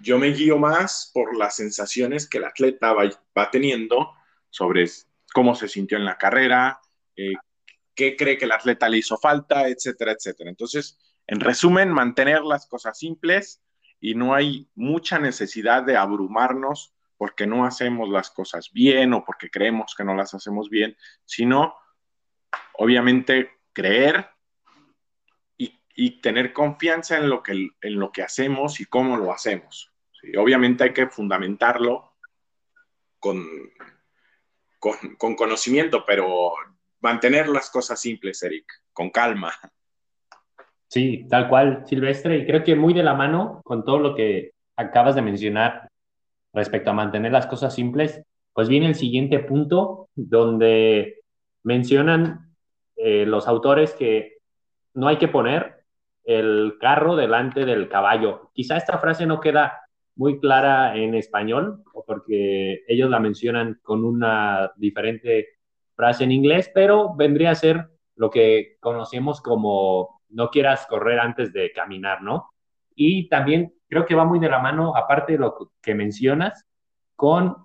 yo 0.00 0.18
me 0.18 0.28
guío 0.28 0.58
más 0.58 1.10
por 1.14 1.36
las 1.36 1.56
sensaciones 1.56 2.28
que 2.28 2.38
el 2.38 2.44
atleta 2.44 2.92
va, 2.92 3.50
teniendo 3.50 4.12
sobre 4.50 4.84
cómo 5.32 5.54
se 5.54 5.68
sintió 5.68 5.96
en 5.96 6.04
la 6.04 6.18
carrera, 6.18 6.80
eh, 7.16 7.32
qué 7.94 8.16
cree 8.16 8.36
que 8.36 8.44
el 8.44 8.52
atleta 8.52 8.88
le 8.88 8.98
hizo 8.98 9.16
falta, 9.16 9.68
etcétera, 9.68 10.12
etcétera. 10.12 10.50
Entonces, 10.50 10.98
en 11.30 11.38
resumen, 11.38 11.90
mantener 11.90 12.42
las 12.42 12.66
cosas 12.66 12.98
simples 12.98 13.62
y 14.00 14.16
no 14.16 14.34
hay 14.34 14.68
mucha 14.74 15.20
necesidad 15.20 15.84
de 15.84 15.96
abrumarnos 15.96 16.92
porque 17.16 17.46
no 17.46 17.64
hacemos 17.64 18.08
las 18.08 18.32
cosas 18.32 18.72
bien 18.72 19.14
o 19.14 19.24
porque 19.24 19.48
creemos 19.48 19.94
que 19.94 20.02
no 20.02 20.16
las 20.16 20.34
hacemos 20.34 20.68
bien, 20.68 20.96
sino 21.24 21.76
obviamente 22.72 23.60
creer 23.72 24.28
y, 25.56 26.20
tener 26.20 26.52
confianza 26.52 27.18
en 27.18 27.28
lo, 27.28 27.44
que, 27.44 27.68
en 27.80 28.00
lo 28.00 28.10
que 28.10 28.22
hacemos 28.22 28.80
y 28.80 28.86
cómo 28.86 29.16
lo 29.16 29.32
hacemos. 29.32 29.92
Obviamente 30.36 30.82
hay 30.82 30.92
que 30.92 31.06
fundamentarlo 31.06 32.16
con, 33.20 33.46
con, 34.80 34.96
con 35.16 35.36
conocimiento, 35.36 36.04
pero 36.04 36.54
mantener 37.00 37.48
las 37.48 37.70
cosas 37.70 38.00
simples, 38.00 38.42
Eric, 38.42 38.66
con 38.92 39.10
calma. 39.10 39.52
Sí, 40.90 41.24
tal 41.30 41.48
cual, 41.48 41.84
Silvestre, 41.86 42.38
y 42.38 42.46
creo 42.46 42.64
que 42.64 42.74
muy 42.74 42.92
de 42.92 43.04
la 43.04 43.14
mano 43.14 43.60
con 43.62 43.84
todo 43.84 44.00
lo 44.00 44.16
que 44.16 44.50
acabas 44.74 45.14
de 45.14 45.22
mencionar 45.22 45.88
respecto 46.52 46.90
a 46.90 46.94
mantener 46.94 47.30
las 47.30 47.46
cosas 47.46 47.72
simples, 47.72 48.20
pues 48.52 48.68
viene 48.68 48.86
el 48.86 48.96
siguiente 48.96 49.38
punto 49.38 50.08
donde 50.16 51.20
mencionan 51.62 52.56
eh, 52.96 53.24
los 53.24 53.46
autores 53.46 53.94
que 53.94 54.38
no 54.94 55.06
hay 55.06 55.18
que 55.18 55.28
poner 55.28 55.84
el 56.24 56.76
carro 56.80 57.14
delante 57.14 57.64
del 57.64 57.88
caballo. 57.88 58.50
Quizá 58.52 58.76
esta 58.76 58.98
frase 58.98 59.26
no 59.26 59.38
queda 59.38 59.82
muy 60.16 60.40
clara 60.40 60.96
en 60.96 61.14
español, 61.14 61.84
porque 62.04 62.82
ellos 62.88 63.08
la 63.10 63.20
mencionan 63.20 63.78
con 63.84 64.04
una 64.04 64.72
diferente 64.74 65.50
frase 65.94 66.24
en 66.24 66.32
inglés, 66.32 66.68
pero 66.74 67.14
vendría 67.14 67.52
a 67.52 67.54
ser 67.54 67.86
lo 68.16 68.28
que 68.28 68.76
conocemos 68.80 69.40
como 69.40 70.19
no 70.30 70.50
quieras 70.50 70.86
correr 70.86 71.20
antes 71.20 71.52
de 71.52 71.72
caminar, 71.72 72.22
¿no? 72.22 72.50
Y 72.94 73.28
también 73.28 73.74
creo 73.88 74.06
que 74.06 74.14
va 74.14 74.24
muy 74.24 74.38
de 74.38 74.48
la 74.48 74.58
mano, 74.58 74.96
aparte 74.96 75.32
de 75.32 75.38
lo 75.38 75.72
que 75.82 75.94
mencionas, 75.94 76.66
con 77.16 77.56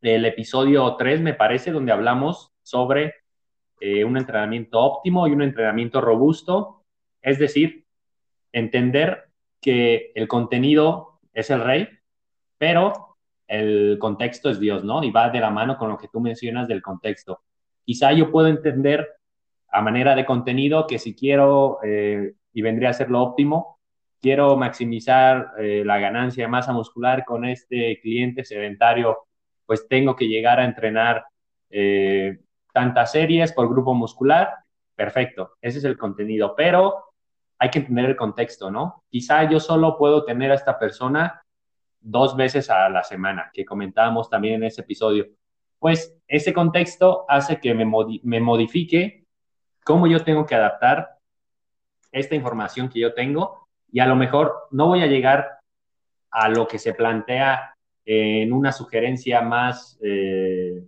el 0.00 0.24
episodio 0.24 0.96
3, 0.96 1.20
me 1.20 1.34
parece, 1.34 1.70
donde 1.70 1.92
hablamos 1.92 2.52
sobre 2.62 3.14
eh, 3.80 4.04
un 4.04 4.16
entrenamiento 4.16 4.80
óptimo 4.80 5.26
y 5.26 5.32
un 5.32 5.42
entrenamiento 5.42 6.00
robusto, 6.00 6.84
es 7.20 7.38
decir, 7.38 7.86
entender 8.52 9.28
que 9.60 10.12
el 10.14 10.28
contenido 10.28 11.20
es 11.32 11.50
el 11.50 11.62
rey, 11.62 11.88
pero 12.58 13.16
el 13.46 13.98
contexto 14.00 14.50
es 14.50 14.58
Dios, 14.58 14.84
¿no? 14.84 15.02
Y 15.04 15.10
va 15.10 15.30
de 15.30 15.40
la 15.40 15.50
mano 15.50 15.76
con 15.76 15.88
lo 15.88 15.98
que 15.98 16.08
tú 16.08 16.20
mencionas 16.20 16.68
del 16.68 16.82
contexto. 16.82 17.42
Quizá 17.84 18.12
yo 18.12 18.30
puedo 18.30 18.48
entender 18.48 19.08
a 19.72 19.80
manera 19.80 20.14
de 20.14 20.26
contenido 20.26 20.86
que 20.86 20.98
si 20.98 21.14
quiero, 21.14 21.78
eh, 21.82 22.34
y 22.52 22.62
vendría 22.62 22.90
a 22.90 22.92
ser 22.92 23.10
lo 23.10 23.22
óptimo, 23.22 23.80
quiero 24.20 24.56
maximizar 24.56 25.52
eh, 25.58 25.82
la 25.84 25.98
ganancia 25.98 26.44
de 26.44 26.48
masa 26.48 26.72
muscular 26.72 27.24
con 27.24 27.46
este 27.46 27.98
cliente 28.00 28.44
sedentario, 28.44 29.26
pues 29.64 29.88
tengo 29.88 30.14
que 30.14 30.28
llegar 30.28 30.60
a 30.60 30.66
entrenar 30.66 31.24
eh, 31.70 32.38
tantas 32.72 33.12
series 33.12 33.52
por 33.52 33.68
grupo 33.68 33.94
muscular. 33.94 34.50
Perfecto, 34.94 35.54
ese 35.62 35.78
es 35.78 35.84
el 35.84 35.96
contenido, 35.96 36.54
pero 36.54 37.06
hay 37.58 37.70
que 37.70 37.78
entender 37.78 38.04
el 38.04 38.16
contexto, 38.16 38.70
¿no? 38.70 39.04
Quizá 39.08 39.48
yo 39.48 39.58
solo 39.58 39.96
puedo 39.96 40.24
tener 40.24 40.52
a 40.52 40.56
esta 40.56 40.78
persona 40.78 41.42
dos 41.98 42.36
veces 42.36 42.68
a 42.68 42.90
la 42.90 43.02
semana, 43.04 43.50
que 43.54 43.64
comentábamos 43.64 44.28
también 44.28 44.56
en 44.56 44.64
ese 44.64 44.82
episodio. 44.82 45.28
Pues 45.78 46.14
ese 46.28 46.52
contexto 46.52 47.24
hace 47.28 47.58
que 47.58 47.72
me, 47.74 47.86
me 48.22 48.40
modifique 48.40 49.21
cómo 49.84 50.06
yo 50.06 50.24
tengo 50.24 50.46
que 50.46 50.54
adaptar 50.54 51.18
esta 52.10 52.34
información 52.34 52.88
que 52.88 53.00
yo 53.00 53.14
tengo 53.14 53.68
y 53.90 54.00
a 54.00 54.06
lo 54.06 54.16
mejor 54.16 54.68
no 54.70 54.86
voy 54.86 55.02
a 55.02 55.06
llegar 55.06 55.58
a 56.30 56.48
lo 56.48 56.66
que 56.66 56.78
se 56.78 56.94
plantea 56.94 57.74
en 58.04 58.52
una 58.52 58.72
sugerencia 58.72 59.42
más, 59.42 59.98
eh, 60.02 60.82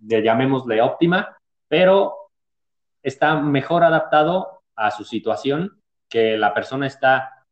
llamémosle 0.00 0.82
óptima, 0.82 1.38
pero 1.68 2.30
está 3.02 3.36
mejor 3.40 3.84
adaptado 3.84 4.62
a 4.76 4.90
su 4.90 5.04
situación 5.04 5.80
que 6.08 6.36
la 6.36 6.52
persona 6.52 6.86
está 6.86 7.44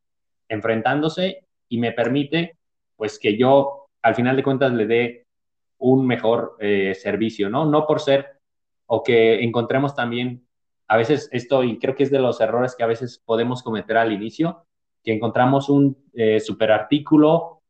enfrentándose 0.48 1.44
y 1.68 1.78
me 1.78 1.92
permite 1.92 2.56
pues 2.96 3.18
que 3.18 3.36
yo 3.36 3.86
al 4.02 4.14
final 4.14 4.36
de 4.36 4.42
cuentas 4.42 4.72
le 4.72 4.86
dé 4.86 5.26
un 5.78 6.06
mejor 6.06 6.56
eh, 6.58 6.94
servicio, 6.94 7.48
¿no? 7.48 7.64
No 7.64 7.86
por 7.86 8.00
ser 8.00 8.38
o 8.86 9.02
que 9.02 9.42
encontremos 9.44 9.94
también 9.94 10.47
a 10.88 10.96
veces 10.96 11.28
esto, 11.32 11.62
y 11.62 11.78
creo 11.78 11.94
que 11.94 12.02
es 12.02 12.10
de 12.10 12.18
los 12.18 12.40
errores 12.40 12.74
que 12.74 12.82
a 12.82 12.86
veces 12.86 13.22
podemos 13.24 13.62
cometer 13.62 13.98
al 13.98 14.12
inicio, 14.12 14.64
que 15.04 15.12
encontramos 15.12 15.68
un 15.68 15.96
eh, 16.14 16.40
super 16.40 16.72
artículo 16.72 17.60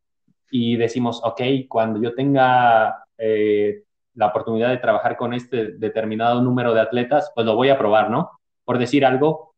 y 0.51 0.77
decimos, 0.77 1.21
ok, 1.25 1.43
cuando 1.69 2.01
yo 2.01 2.15
tenga 2.15 3.05
eh, 3.19 3.83
la 4.15 4.27
oportunidad 4.27 4.71
de 4.71 4.79
trabajar 4.79 5.17
con 5.17 5.35
este 5.35 5.73
determinado 5.73 6.41
número 6.41 6.73
de 6.73 6.81
atletas, 6.81 7.31
pues 7.35 7.45
lo 7.45 7.57
voy 7.57 7.69
a 7.69 7.79
probar, 7.79 8.11
¿no? 8.11 8.31
Por 8.65 8.79
decir 8.79 9.05
algo, 9.05 9.55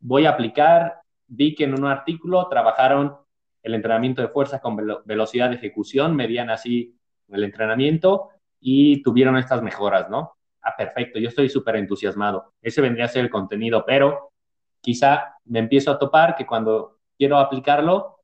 voy 0.00 0.26
a 0.26 0.30
aplicar, 0.30 1.00
vi 1.26 1.54
que 1.54 1.64
en 1.64 1.74
un 1.74 1.86
artículo 1.86 2.48
trabajaron 2.48 3.16
el 3.62 3.74
entrenamiento 3.74 4.22
de 4.22 4.28
fuerza 4.28 4.60
con 4.60 4.76
velocidad 5.04 5.50
de 5.50 5.56
ejecución, 5.56 6.16
medían 6.16 6.50
así 6.50 6.96
el 7.28 7.44
entrenamiento 7.44 8.30
y 8.60 9.02
tuvieron 9.02 9.36
estas 9.36 9.62
mejoras, 9.62 10.08
¿no? 10.08 10.35
Ah, 10.66 10.74
perfecto, 10.76 11.20
yo 11.20 11.28
estoy 11.28 11.48
súper 11.48 11.76
entusiasmado. 11.76 12.54
Ese 12.60 12.80
vendría 12.80 13.04
a 13.04 13.08
ser 13.08 13.22
el 13.22 13.30
contenido, 13.30 13.84
pero 13.86 14.32
quizá 14.80 15.36
me 15.44 15.60
empiezo 15.60 15.92
a 15.92 15.98
topar 15.98 16.34
que 16.34 16.44
cuando 16.44 16.98
quiero 17.16 17.38
aplicarlo 17.38 18.18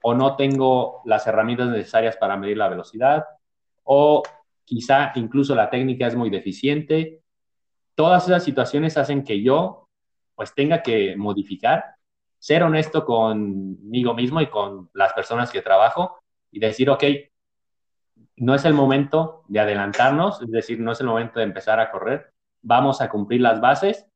o 0.00 0.14
no 0.14 0.36
tengo 0.36 1.02
las 1.04 1.26
herramientas 1.26 1.70
necesarias 1.70 2.16
para 2.16 2.36
medir 2.36 2.58
la 2.58 2.68
velocidad 2.68 3.24
o 3.82 4.22
quizá 4.64 5.10
incluso 5.16 5.56
la 5.56 5.68
técnica 5.68 6.06
es 6.06 6.14
muy 6.14 6.30
deficiente. 6.30 7.22
Todas 7.96 8.28
esas 8.28 8.44
situaciones 8.44 8.96
hacen 8.96 9.24
que 9.24 9.42
yo 9.42 9.88
pues 10.36 10.54
tenga 10.54 10.80
que 10.80 11.16
modificar, 11.16 11.96
ser 12.38 12.62
honesto 12.62 13.04
conmigo 13.04 14.14
mismo 14.14 14.40
y 14.40 14.46
con 14.46 14.90
las 14.94 15.12
personas 15.12 15.50
que 15.50 15.62
trabajo 15.62 16.20
y 16.52 16.60
decir, 16.60 16.88
ok, 16.88 17.02
no 18.40 18.54
es 18.54 18.64
el 18.64 18.74
momento 18.74 19.42
de 19.48 19.60
adelantarnos, 19.60 20.42
es 20.42 20.50
decir, 20.50 20.80
no 20.80 20.92
es 20.92 21.00
el 21.00 21.06
momento 21.06 21.40
de 21.40 21.46
empezar 21.46 21.80
a 21.80 21.90
correr, 21.90 22.32
vamos 22.62 23.00
a 23.00 23.08
cumplir 23.08 23.40
las 23.40 23.60
bases. 23.60 24.06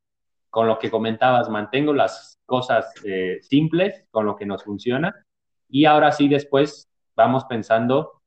Con 0.51 0.69
lo 0.69 0.79
que 0.79 0.91
comentabas, 0.91 1.49
mantengo 1.49 1.95
las 1.95 2.39
cosas 2.45 2.93
eh, 3.07 3.39
simples, 3.41 4.05
con 4.11 4.27
lo 4.27 4.37
que 4.37 4.45
nos 4.45 4.65
funciona, 4.65 5.25
y 5.67 5.87
ahora 5.87 6.13
sí 6.13 6.29
después 6.29 6.91
vamos 7.17 7.45
pensando 7.47 8.21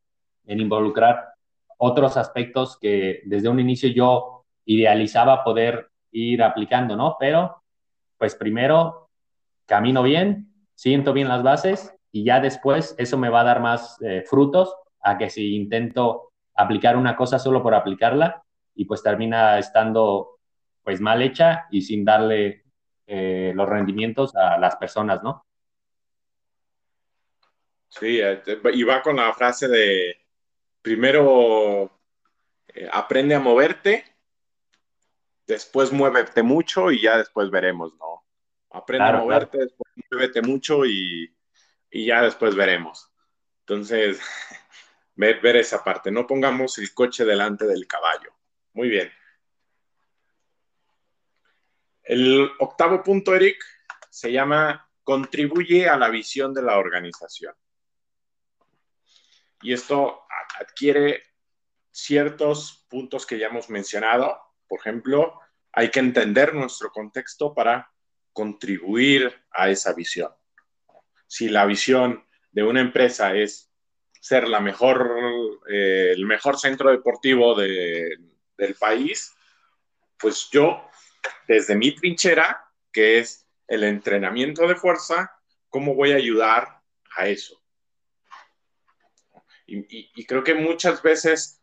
en 0.45 0.59
involucrar 0.59 1.35
otros 1.77 2.17
aspectos 2.17 2.79
que 2.79 3.21
desde 3.25 3.49
un 3.49 3.59
inicio 3.59 3.89
yo 3.89 4.45
idealizaba 4.65 5.43
poder 5.43 5.89
ir 6.11 6.41
aplicando, 6.41 6.95
¿no? 6.95 7.15
Pero, 7.19 7.61
pues 8.17 8.33
primero, 8.35 9.09
camino 9.67 10.01
bien, 10.01 10.51
siento 10.73 11.13
bien 11.13 11.27
las 11.27 11.43
bases 11.43 11.93
y 12.11 12.23
ya 12.23 12.39
después 12.39 12.95
eso 12.97 13.19
me 13.19 13.29
va 13.29 13.41
a 13.41 13.45
dar 13.45 13.61
más 13.61 14.01
eh, 14.01 14.23
frutos 14.27 14.75
a 15.05 15.17
que 15.17 15.29
si 15.29 15.55
intento 15.55 16.33
aplicar 16.55 16.97
una 16.97 17.15
cosa 17.15 17.37
solo 17.37 17.61
por 17.61 17.75
aplicarla 17.75 18.43
y 18.73 18.85
pues 18.85 19.03
termina 19.03 19.59
estando 19.59 20.39
pues 20.83 20.99
mal 20.99 21.21
hecha 21.21 21.67
y 21.69 21.81
sin 21.81 22.03
darle 22.03 22.65
eh, 23.05 23.53
los 23.55 23.69
rendimientos 23.69 24.35
a 24.35 24.57
las 24.57 24.75
personas, 24.77 25.21
¿no? 25.21 25.45
Sí, 27.87 28.19
eh, 28.19 28.41
y 28.73 28.83
va 28.83 29.01
con 29.01 29.15
la 29.15 29.31
frase 29.33 29.67
de 29.67 30.17
primero 30.81 31.91
eh, 32.67 32.89
aprende 32.91 33.35
a 33.35 33.39
moverte, 33.39 34.03
después 35.45 35.91
muévete 35.91 36.41
mucho 36.41 36.91
y 36.91 37.01
ya 37.01 37.17
después 37.17 37.51
veremos, 37.51 37.93
¿no? 37.99 38.25
Aprende 38.71 39.07
a 39.07 39.13
moverte, 39.13 39.59
después 39.59 39.93
muévete 40.11 40.41
mucho 40.41 40.85
y, 40.85 41.33
y 41.91 42.05
ya 42.07 42.23
después 42.23 42.55
veremos. 42.55 43.11
Entonces, 43.61 44.19
ver, 45.15 45.55
esa 45.55 45.83
parte. 45.83 46.11
No 46.11 46.27
pongamos 46.27 46.77
el 46.77 46.93
coche 46.93 47.25
delante 47.25 47.65
del 47.65 47.87
caballo. 47.87 48.33
Muy 48.73 48.89
bien. 48.89 49.11
El 52.03 52.51
octavo 52.59 53.01
punto, 53.01 53.33
Eric, 53.33 53.63
se 54.09 54.31
llama 54.31 54.89
contribuye 55.03 55.87
a 55.87 55.97
la 55.97 56.09
visión 56.09 56.53
de 56.53 56.63
la 56.63 56.77
organización. 56.77 57.53
Y 59.61 59.73
esto 59.73 60.23
adquiere 60.59 61.23
ciertos 61.91 62.85
puntos 62.89 63.25
que 63.25 63.39
ya 63.39 63.47
hemos 63.47 63.69
mencionado. 63.69 64.37
Por 64.67 64.79
ejemplo, 64.79 65.39
hay 65.71 65.89
que 65.89 65.99
entender 65.99 66.53
nuestro 66.53 66.91
contexto 66.91 67.53
para 67.53 67.91
contribuir 68.33 69.45
a 69.51 69.69
esa 69.69 69.93
visión. 69.93 70.31
Si 71.27 71.49
la 71.49 71.65
visión 71.65 72.25
de 72.51 72.63
una 72.63 72.81
empresa 72.81 73.33
es 73.35 73.71
ser 74.25 74.47
la 74.47 74.59
mejor, 74.59 75.61
eh, 75.69 76.13
el 76.15 76.25
mejor 76.25 76.57
centro 76.57 76.89
deportivo 76.89 77.53
del 77.53 78.75
país, 78.79 79.35
pues 80.17 80.49
yo, 80.51 80.89
desde 81.47 81.75
mi 81.75 81.93
trinchera, 81.93 82.71
que 82.91 83.19
es 83.19 83.45
el 83.67 83.83
entrenamiento 83.83 84.67
de 84.67 84.77
fuerza, 84.77 85.31
¿cómo 85.69 85.93
voy 85.93 86.11
a 86.11 86.15
ayudar 86.15 86.81
a 87.15 87.27
eso? 87.27 87.61
Y, 89.67 90.25
creo 90.25 90.43
que 90.43 90.55
muchas 90.55 91.03
veces 91.03 91.61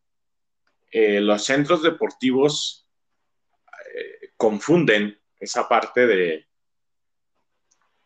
eh, 0.92 1.20
los 1.20 1.44
centros 1.44 1.82
deportivos 1.82 2.88
eh, 3.92 4.30
confunden 4.36 5.20
esa 5.40 5.68
parte 5.68 6.06
de, 6.06 6.46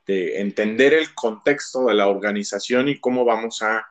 de 0.07 0.41
entender 0.41 0.95
el 0.95 1.15
contexto 1.15 1.85
de 1.85 1.95
la 1.95 2.09
organización 2.09 2.89
y 2.89 2.99
cómo 2.99 3.27
vamos 3.27 3.61
a 3.61 3.87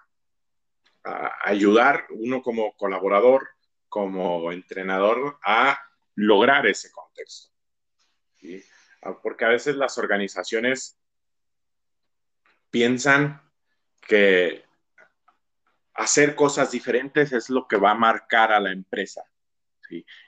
ayudar 1.43 2.07
uno 2.09 2.41
como 2.41 2.75
colaborador, 2.75 3.49
como 3.87 4.51
entrenador, 4.51 5.37
a 5.43 5.79
lograr 6.15 6.65
ese 6.65 6.91
contexto. 6.91 7.51
Ah, 9.01 9.17
porque 9.21 9.45
a 9.45 9.49
veces 9.49 9.75
las 9.75 9.97
organizaciones 9.97 10.97
piensan 12.71 13.41
que 14.01 14.65
hacer 15.93 16.35
cosas 16.35 16.71
diferentes 16.71 17.31
es 17.31 17.49
lo 17.49 17.67
que 17.67 17.77
va 17.77 17.91
a 17.91 17.95
marcar 17.95 18.51
a 18.51 18.59
la 18.59 18.71
empresa. 18.71 19.23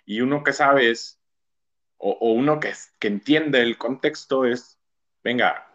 Y 0.05 0.21
uno 0.21 0.43
que 0.43 0.53
sabe 0.53 0.91
es, 0.91 1.19
o, 1.97 2.31
uno 2.31 2.59
que, 2.59 2.73
que 2.99 3.07
entiende 3.07 3.61
el 3.61 3.77
contexto 3.77 4.45
es, 4.45 4.79
venga, 5.23 5.66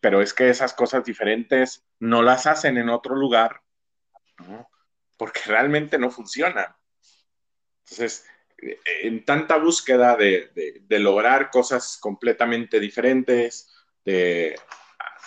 pero 0.00 0.22
es 0.22 0.32
que 0.32 0.48
esas 0.48 0.72
cosas 0.72 1.04
diferentes 1.04 1.84
no 1.98 2.22
las 2.22 2.46
hacen 2.46 2.78
en 2.78 2.88
otro 2.88 3.14
lugar, 3.14 3.60
porque 5.16 5.40
realmente 5.46 5.98
no 5.98 6.10
funcionan. 6.10 6.74
Entonces, 7.84 8.26
eh, 8.58 8.78
en 9.02 9.24
tanta 9.24 9.58
búsqueda 9.58 10.16
de, 10.16 10.82
lograr 10.88 11.50
cosas 11.50 11.98
completamente 12.00 12.80
diferentes, 12.80 13.70
de 14.04 14.58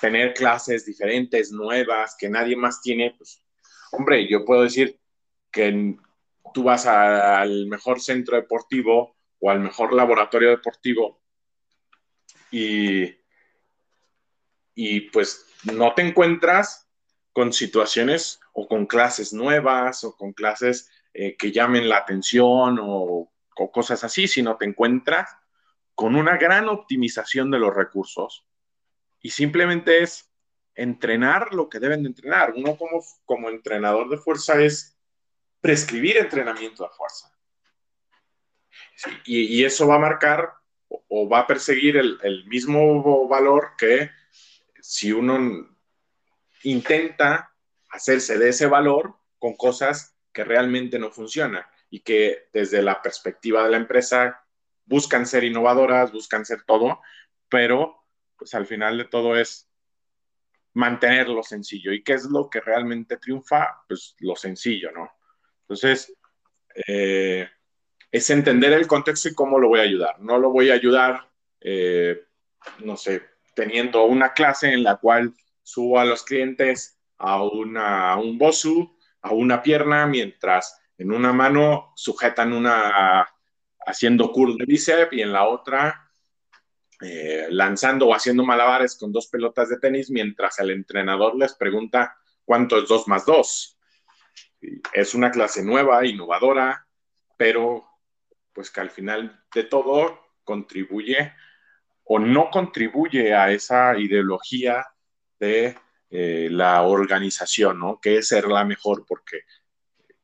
tener 0.01 0.33
clases 0.33 0.85
diferentes, 0.85 1.51
nuevas, 1.51 2.15
que 2.17 2.29
nadie 2.29 2.55
más 2.55 2.81
tiene, 2.81 3.13
pues, 3.17 3.43
hombre, 3.91 4.27
yo 4.27 4.45
puedo 4.45 4.63
decir 4.63 4.99
que 5.51 5.95
tú 6.53 6.63
vas 6.63 6.85
al 6.87 7.67
mejor 7.67 7.99
centro 7.99 8.35
deportivo 8.35 9.15
o 9.39 9.51
al 9.51 9.59
mejor 9.59 9.93
laboratorio 9.93 10.49
deportivo 10.49 11.21
y 12.51 13.18
y 14.81 15.01
pues 15.01 15.45
no 15.63 15.93
te 15.93 16.03
encuentras 16.03 16.89
con 17.33 17.51
situaciones 17.51 18.39
o 18.53 18.65
con 18.65 18.85
clases 18.85 19.33
nuevas 19.33 20.05
o 20.05 20.15
con 20.15 20.31
clases 20.31 20.89
eh, 21.13 21.35
que 21.35 21.51
llamen 21.51 21.89
la 21.89 21.97
atención 21.97 22.79
o, 22.81 23.29
cosas 23.73 24.05
así, 24.05 24.25
sino 24.25 24.55
te 24.55 24.63
encuentras 24.63 25.35
con 25.93 26.15
una 26.15 26.37
gran 26.37 26.69
optimización 26.69 27.51
de 27.51 27.59
los 27.59 27.75
recursos 27.75 28.45
y 29.19 29.31
simplemente 29.31 30.01
es 30.01 30.31
entrenar 30.75 31.53
lo 31.53 31.67
que 31.67 31.79
deben 31.79 32.03
de 32.03 32.07
entrenar. 32.07 32.53
Uno 32.55 32.77
como, 32.77 33.03
como 33.25 33.49
entrenador 33.49 34.09
de 34.09 34.17
fuerza 34.17 34.61
es 34.61 34.97
prescribir 35.59 36.15
entrenamiento 36.15 36.83
de 36.83 36.89
fuerza. 36.95 37.37
y, 39.25 39.61
eso 39.65 39.87
va 39.87 39.95
a 39.95 39.99
marcar 39.99 40.53
o, 40.87 41.27
va 41.27 41.39
a 41.39 41.47
perseguir 41.47 41.97
el, 41.97 42.17
el, 42.23 42.45
mismo 42.45 43.27
valor 43.27 43.71
que 43.77 44.09
si 44.89 45.11
uno 45.11 45.69
intenta 46.63 47.53
hacerse 47.91 48.39
de 48.39 48.49
ese 48.49 48.65
valor 48.65 49.19
con 49.37 49.55
cosas 49.55 50.17
que 50.33 50.43
realmente 50.43 50.97
no 50.97 51.11
funcionan 51.11 51.63
y 51.91 51.99
que 51.99 52.49
desde 52.51 52.81
la 52.81 52.99
perspectiva 52.99 53.63
de 53.63 53.69
la 53.69 53.77
empresa 53.77 54.43
buscan 54.85 55.27
ser 55.27 55.43
innovadoras, 55.43 56.11
buscan 56.11 56.43
ser 56.43 56.63
todo, 56.63 57.01
pero 57.49 58.03
pues 58.35 58.55
al 58.55 58.65
final 58.65 58.97
de 58.97 59.05
todo 59.05 59.37
es 59.37 59.69
mantenerlo 60.73 61.43
sencillo. 61.43 61.93
¿Y 61.93 62.01
qué 62.01 62.13
es 62.13 62.25
lo 62.25 62.49
que 62.49 62.59
realmente 62.59 63.17
triunfa? 63.17 63.83
Pues 63.87 64.15
lo 64.21 64.35
sencillo, 64.35 64.91
¿no? 64.91 65.11
Entonces, 65.61 66.17
eh, 66.87 67.47
es 68.09 68.29
entender 68.31 68.73
el 68.73 68.87
contexto 68.87 69.29
y 69.29 69.35
cómo 69.35 69.59
lo 69.59 69.67
voy 69.67 69.81
a 69.81 69.83
ayudar. 69.83 70.19
No 70.19 70.39
lo 70.39 70.49
voy 70.49 70.71
a 70.71 70.73
ayudar, 70.73 71.29
eh, 71.61 72.25
no 72.79 72.97
sé, 72.97 73.28
teniendo 73.59 74.05
una 74.05 74.31
clase 74.31 74.71
en 74.71 74.83
la 74.83 74.95
cual 74.95 75.33
subo 75.61 75.99
a 75.99 76.05
los 76.05 76.23
clientes 76.23 76.97
a, 77.17 77.43
un 77.43 78.37
bosu, 78.37 78.97
a 79.21 79.33
una 79.33 79.61
pierna, 79.61 80.07
mientras 80.07 80.79
en 80.97 81.11
una 81.11 81.33
mano 81.33 81.91
sujetan 81.93 82.53
una 82.53 83.27
haciendo 83.85 84.31
curl 84.31 84.55
de 84.57 84.63
bíceps 84.63 85.11
y 85.11 85.21
en 85.21 85.33
la 85.33 85.45
otra 85.45 86.09
eh, 87.01 87.47
lanzando 87.49 88.07
o 88.07 88.15
haciendo 88.15 88.45
malabares 88.45 88.95
con 88.95 89.11
dos 89.11 89.27
pelotas 89.27 89.67
de 89.67 89.77
tenis, 89.77 90.09
mientras 90.09 90.57
el 90.59 90.71
entrenador 90.71 91.35
les 91.35 91.53
pregunta 91.53 92.17
cuánto 92.45 92.77
es 92.77 92.87
2 92.87 93.09
más 93.09 93.25
2. 93.25 93.77
Es 94.93 95.13
una 95.13 95.31
clase 95.31 95.65
nueva, 95.65 96.05
innovadora, 96.05 96.87
pero 97.35 97.83
pues 98.53 98.71
que 98.71 98.79
al 98.79 98.89
final 98.89 99.43
de 99.53 99.63
todo 99.65 100.17
contribuye 100.45 101.33
o 102.11 102.17
no 102.17 102.49
contribuye 102.49 103.35
a 103.35 103.51
esa 103.51 103.95
ideología 103.95 104.83
de 105.39 105.77
eh, 106.09 106.47
la 106.49 106.81
organización, 106.81 107.79
¿no? 107.79 107.99
Que 108.01 108.17
es 108.17 108.29
ser 108.29 108.47
la 108.47 108.65
mejor, 108.65 109.05
porque 109.07 109.41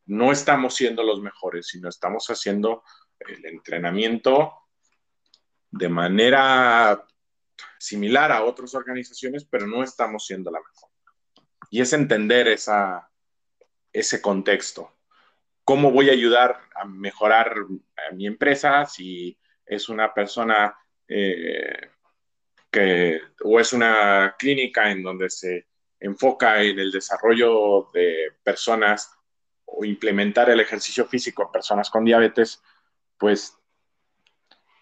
no 0.07 0.31
estamos 0.31 0.73
siendo 0.73 1.03
los 1.03 1.21
mejores, 1.21 1.67
sino 1.67 1.87
estamos 1.87 2.25
haciendo 2.27 2.83
el 3.19 3.45
entrenamiento 3.45 4.53
de 5.69 5.87
manera 5.87 7.05
similar 7.77 8.31
a 8.31 8.43
otras 8.43 8.73
organizaciones, 8.73 9.45
pero 9.45 9.67
no 9.67 9.83
estamos 9.83 10.25
siendo 10.25 10.49
la 10.49 10.59
mejor. 10.59 10.89
Y 11.69 11.81
es 11.81 11.93
entender 11.93 12.47
ese 12.47 14.21
contexto. 14.23 14.91
¿Cómo 15.63 15.91
voy 15.91 16.09
a 16.09 16.13
ayudar 16.13 16.61
a 16.73 16.85
mejorar 16.85 17.55
a 18.09 18.11
mi 18.11 18.25
empresa 18.25 18.87
si 18.87 19.37
es 19.67 19.87
una 19.87 20.15
persona 20.15 20.75
eh, 21.07 21.89
que, 22.71 23.21
o 23.43 23.59
es 23.59 23.73
una 23.73 24.35
clínica 24.37 24.91
en 24.91 25.03
donde 25.03 25.29
se 25.29 25.67
enfoca 25.99 26.61
en 26.61 26.79
el 26.79 26.91
desarrollo 26.91 27.89
de 27.93 28.33
personas 28.43 29.11
o 29.65 29.83
implementar 29.85 30.49
el 30.49 30.59
ejercicio 30.59 31.05
físico 31.05 31.43
a 31.43 31.51
personas 31.51 31.89
con 31.89 32.05
diabetes, 32.05 32.61
pues 33.17 33.57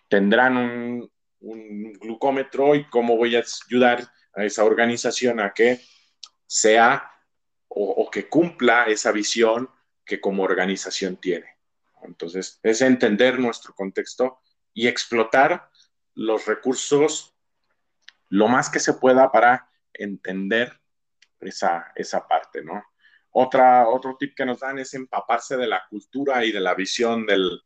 tendrán 0.10 0.58
un, 0.58 1.12
glucómetro 2.00 2.74
y 2.76 2.86
cómo 2.86 3.18
voy 3.18 3.36
a 3.36 3.44
ayudar 3.68 4.08
a 4.34 4.46
esa 4.46 4.64
organización 4.64 5.42
a 5.42 5.54
que 5.54 5.82
sea 6.48 7.12
o, 7.68 8.10
que 8.10 8.30
cumpla 8.30 8.86
esa 8.86 9.12
visión 9.12 9.70
que 10.06 10.22
como 10.22 10.44
organización 10.44 11.18
tiene. 11.18 11.58
Entonces, 12.04 12.60
es 12.64 12.82
entender 12.82 13.40
nuestro 13.40 13.74
contexto 13.74 14.40
y 14.74 14.88
explotar 14.88 15.70
los 16.16 16.46
recursos 16.46 17.34
lo 18.30 18.48
más 18.48 18.70
que 18.70 18.80
se 18.80 18.94
pueda 18.94 19.32
para 19.32 19.70
entender 19.94 20.80
esa, 21.40 21.92
esa 21.96 22.28
parte, 22.28 22.64
¿no? 22.64 22.84
Otra, 23.30 23.88
otro 23.88 24.16
tip 24.18 24.36
que 24.36 24.46
nos 24.46 24.60
dan 24.60 24.80
es 24.80 24.94
empaparse 24.94 25.58
de 25.58 25.68
la 25.68 25.84
cultura 25.90 26.44
y 26.46 26.52
de 26.52 26.60
la 26.60 26.74
visión 26.76 27.26
del, 27.26 27.62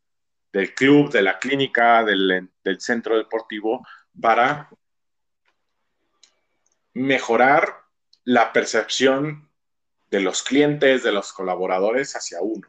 del 0.52 0.74
club, 0.74 1.10
de 1.10 1.22
la 1.22 1.38
clínica, 1.38 2.04
del, 2.04 2.50
del, 2.62 2.80
centro 2.80 3.16
deportivo, 3.16 3.86
para 4.20 4.70
mejorar 6.94 7.84
la 8.24 8.52
percepción 8.52 9.50
de 10.10 10.20
los 10.20 10.42
clientes, 10.42 11.02
de 11.02 11.12
los 11.12 11.32
colaboradores 11.32 12.14
hacia 12.16 12.40
uno. 12.40 12.68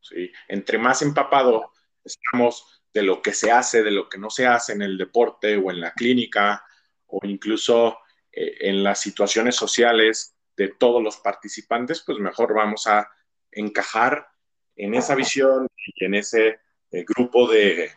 ¿sí? 0.00 0.32
Entre 0.48 0.78
más 0.78 1.02
empapado 1.02 1.72
estamos 2.04 2.79
de 2.92 3.02
lo 3.02 3.22
que 3.22 3.32
se 3.32 3.50
hace, 3.50 3.82
de 3.82 3.90
lo 3.90 4.08
que 4.08 4.18
no 4.18 4.30
se 4.30 4.46
hace 4.46 4.72
en 4.72 4.82
el 4.82 4.98
deporte 4.98 5.56
o 5.56 5.70
en 5.70 5.80
la 5.80 5.92
clínica 5.92 6.64
o 7.06 7.20
incluso 7.24 7.98
eh, 8.32 8.56
en 8.60 8.82
las 8.82 9.00
situaciones 9.00 9.56
sociales 9.56 10.36
de 10.56 10.68
todos 10.68 11.02
los 11.02 11.16
participantes, 11.18 12.02
pues 12.04 12.18
mejor 12.18 12.54
vamos 12.54 12.86
a 12.86 13.08
encajar 13.50 14.28
en 14.76 14.94
esa 14.94 15.14
visión 15.14 15.66
y 15.76 16.04
en 16.04 16.14
ese 16.14 16.60
eh, 16.90 17.04
grupo 17.04 17.48
de, 17.48 17.90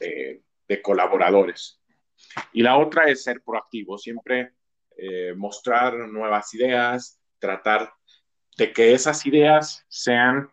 de, 0.00 0.82
colaboradores. 0.82 1.80
Y 2.52 2.62
la 2.62 2.78
otra 2.78 3.08
es 3.08 3.22
ser 3.22 3.42
proactivo, 3.42 3.98
siempre 3.98 4.54
eh, 4.96 5.34
mostrar 5.36 5.94
nuevas 5.94 6.52
ideas, 6.54 7.20
tratar 7.38 7.92
de 8.56 8.72
que 8.72 8.94
esas 8.94 9.24
ideas 9.26 9.84
sean 9.88 10.50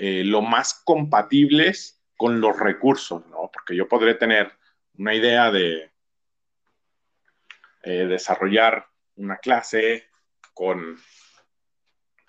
lo 0.00 0.42
más 0.42 0.80
compatibles 0.84 1.97
con 2.18 2.40
los 2.40 2.58
recursos, 2.58 3.24
¿no? 3.28 3.48
Porque 3.52 3.76
yo 3.76 3.88
podré 3.88 4.14
tener 4.16 4.52
una 4.98 5.14
idea 5.14 5.52
de 5.52 5.92
eh, 7.84 8.06
desarrollar 8.06 8.88
una 9.14 9.38
clase 9.38 10.08
con, 10.52 10.98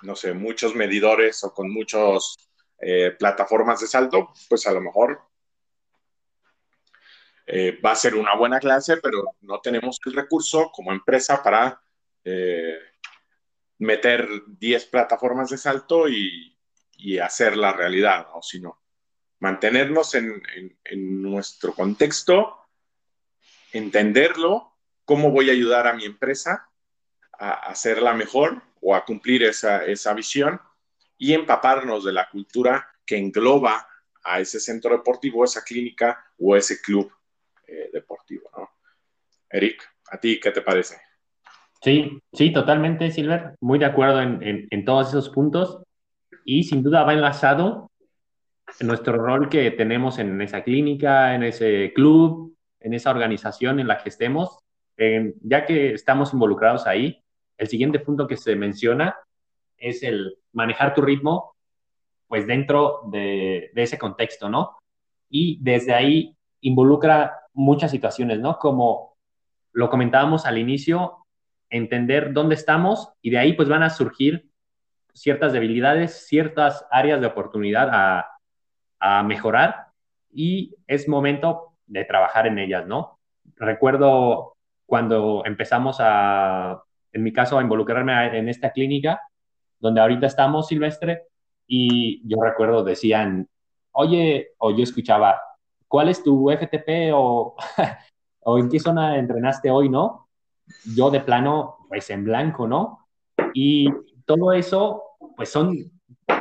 no 0.04 0.16
sé, 0.16 0.34
muchos 0.34 0.76
medidores 0.76 1.44
o 1.44 1.52
con 1.56 1.72
muchas 1.72 2.38
eh, 2.78 3.16
plataformas 3.18 3.82
de 3.82 3.88
salto, 3.88 4.32
pues 4.48 4.68
a 4.68 4.74
lo 4.74 4.82
mejor 4.82 5.24
eh, 7.48 7.80
va 7.84 7.94
a 7.94 7.96
ser 7.96 8.14
una 8.14 8.36
buena 8.36 8.60
clase, 8.60 8.98
pero 8.98 9.38
no 9.42 9.60
tenemos 9.60 10.00
el 10.06 10.14
recurso 10.14 10.70
como 10.72 10.92
empresa 10.92 11.42
para 11.42 11.82
meter 13.80 14.28
10 14.46 14.86
plataformas 14.86 15.50
de 15.50 15.58
salto 15.58 16.08
y, 16.08 16.56
hacer 17.24 17.58
la 17.58 17.72
realidad, 17.72 18.28
¿no? 18.32 18.42
sino 18.42 18.82
mantenernos 19.40 20.16
en, 20.16 20.42
nuestro 21.22 21.74
contexto, 21.74 22.58
entenderlo, 23.72 24.74
cómo 25.06 25.32
voy 25.32 25.50
a 25.50 25.54
ayudar 25.54 25.88
a 25.88 25.94
mi 25.94 26.06
empresa 26.06 26.70
a 27.38 27.52
hacerla 27.70 28.14
mejor 28.14 28.62
o 28.82 28.96
a 28.96 29.06
cumplir 29.06 29.44
esa, 29.44 29.86
esa 29.86 30.14
visión 30.14 30.60
y 31.18 31.34
empaparnos 31.34 32.04
de 32.04 32.14
la 32.14 32.30
cultura 32.30 32.88
que 33.06 33.18
engloba 33.18 33.88
a 34.24 34.40
ese 34.40 34.60
centro 34.60 34.96
deportivo, 34.96 35.44
esa 35.46 35.64
clínica 35.64 36.26
o 36.38 36.56
ese 36.56 36.82
club 36.82 37.12
eh, 37.66 37.90
deportivo. 37.94 38.50
Eric, 39.50 39.84
¿a 40.12 40.20
ti 40.20 40.40
qué 40.40 40.52
te 40.52 40.62
parece? 40.62 41.00
Sí, 41.82 42.22
sí, 42.34 42.52
totalmente, 42.52 43.10
Silver. 43.12 43.56
Muy 43.62 43.80
de 43.80 43.86
acuerdo 43.86 44.22
en, 44.22 44.68
en 44.70 44.86
todos 44.86 45.10
esos 45.10 45.30
puntos 45.30 45.82
y 46.44 46.64
sin 46.64 46.84
duda 46.84 47.04
va 47.04 47.14
enlazado 47.14 47.89
nuestro 48.82 49.14
rol 49.14 49.50
que 49.50 49.72
tenemos 49.72 50.20
en 50.20 50.42
esa 50.42 50.64
clínica, 50.64 51.36
en 51.36 51.44
ese 51.44 51.92
club, 51.94 52.56
en 52.80 52.94
esa 52.94 53.12
organización 53.12 53.80
en 53.80 53.88
la 53.88 53.98
que 53.98 54.10
estemos, 54.10 54.60
ya 55.42 55.66
que 55.66 55.94
estamos 55.94 56.34
involucrados 56.34 56.88
ahí, 56.88 57.24
el 57.58 57.68
siguiente 57.68 58.00
punto 58.00 58.28
que 58.28 58.38
se 58.38 58.56
menciona 58.56 59.16
es 59.78 60.04
el 60.04 60.38
manejar 60.54 60.94
tu 60.94 61.02
ritmo, 61.02 61.56
pues 62.28 62.48
dentro 62.48 63.02
de, 63.12 63.72
de 63.74 63.84
ese 63.84 63.98
contexto, 63.98 64.50
¿no? 64.50 64.78
Y 65.30 65.58
desde 65.62 65.94
ahí 65.94 66.36
involucra 66.62 67.40
muchas 67.54 67.92
situaciones, 67.92 68.40
¿no? 68.40 68.58
Como 68.60 69.18
lo 69.72 69.90
comentábamos 69.90 70.46
al 70.46 70.58
inicio, 70.58 71.26
entender 71.70 72.34
dónde 72.34 72.56
estamos 72.56 73.14
y 73.22 73.30
de 73.30 73.38
ahí 73.38 73.54
pues 73.54 73.70
van 73.70 73.84
a 73.84 73.90
surgir 73.90 74.50
ciertas 75.14 75.54
debilidades, 75.54 76.28
ciertas 76.28 76.86
áreas 76.92 77.22
de 77.22 77.28
oportunidad 77.28 77.90
a, 77.92 78.29
a 79.00 79.24
mejorar 79.24 79.88
y 80.32 80.76
es 80.88 81.08
momento 81.08 81.74
de 81.88 82.06
trabajar 82.06 82.48
en 82.48 82.60
ellas, 82.60 82.86
¿no? 82.86 83.20
Recuerdo 83.56 84.56
cuando 84.86 85.44
empezamos 85.46 85.98
a, 86.00 86.84
en 87.12 87.24
mi 87.24 87.34
caso, 87.34 87.58
a 87.58 87.62
involucrarme 87.62 88.38
en 88.38 88.50
esta 88.50 88.72
clínica, 88.72 89.22
donde 89.80 90.02
ahorita 90.02 90.28
estamos, 90.28 90.68
Silvestre, 90.68 91.24
y 91.68 92.28
yo 92.28 92.42
recuerdo 92.42 92.84
decían, 92.84 93.48
oye, 93.92 94.50
o 94.58 94.72
yo 94.72 94.84
escuchaba, 94.84 95.40
¿cuál 95.88 96.10
es 96.10 96.24
tu 96.24 96.50
FTP 96.50 97.12
o, 97.14 97.56
en 98.58 98.70
qué 98.70 98.80
zona 98.80 99.18
entrenaste 99.18 99.70
hoy, 99.70 99.90
no? 99.90 100.28
Yo 100.96 101.12
de 101.12 101.22
plano, 101.22 101.78
pues 101.88 102.10
en 102.10 102.24
blanco, 102.24 102.68
¿no? 102.68 103.08
Y 103.54 103.90
todo 104.26 104.54
eso, 104.54 105.04
pues 105.36 105.50
son, 105.50 105.76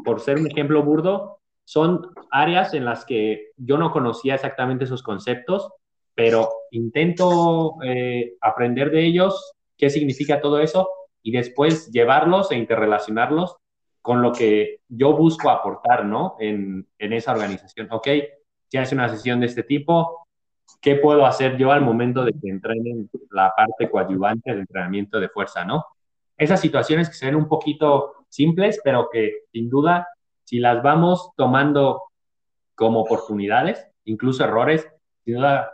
por 0.05 0.21
ser 0.21 0.39
un 0.39 0.47
ejemplo 0.47 0.83
burdo, 0.83 1.38
son 1.69 2.15
áreas 2.31 2.73
en 2.73 2.87
las 2.87 3.05
que 3.05 3.49
yo 3.59 3.77
no 3.77 3.93
conocía 3.93 4.37
exactamente 4.37 4.85
esos 4.85 5.03
conceptos, 5.03 5.71
pero 6.15 6.49
intento 6.71 7.75
eh, 7.85 8.37
aprender 8.41 8.91
de 8.91 9.05
ellos 9.05 9.53
qué 9.77 9.91
significa 9.91 10.41
todo 10.41 10.61
eso 10.61 10.89
y 11.23 11.31
después 11.31 11.91
llevarlos 11.91 12.51
e 12.51 12.57
interrelacionarlos 12.57 13.59
con 14.01 14.23
lo 14.23 14.33
que 14.33 14.81
yo 14.89 15.15
busco 15.15 15.51
aportar, 15.51 16.07
¿no? 16.07 16.37
En, 16.41 16.89
en 16.99 17.13
esa 17.13 17.33
organización. 17.33 17.89
Ok, 17.91 18.09
si 18.69 18.79
hace 18.79 18.95
una 18.95 19.11
sesión 19.11 19.39
de 19.41 19.47
este 19.47 19.63
tipo, 19.63 20.27
¿qué 20.81 20.95
puedo 20.95 21.27
hacer 21.27 21.59
yo 21.59 21.71
al 21.71 21.83
momento 21.83 22.25
de 22.25 22.33
que 22.33 22.49
entrenen 22.49 23.11
la 23.31 23.53
parte 23.55 23.91
coadyuvante 23.91 24.53
del 24.53 24.61
entrenamiento 24.61 25.21
de 25.21 25.29
fuerza, 25.29 25.67
¿no? 25.67 25.85
Esas 26.39 26.63
situaciones 26.63 27.11
que 27.11 27.15
se 27.15 27.27
ven 27.27 27.37
un 27.37 27.47
poquito 27.47 28.15
simples, 28.31 28.81
pero 28.83 29.11
que 29.13 29.43
sin 29.53 29.69
duda 29.69 30.09
si 30.49 30.61
las 30.61 30.83
vamos 30.83 31.33
tomando 31.37 32.05
como 32.75 33.01
oportunidades, 33.03 33.87
incluso 34.07 34.45
errores, 34.45 34.89
sin 35.23 35.35
duda 35.35 35.73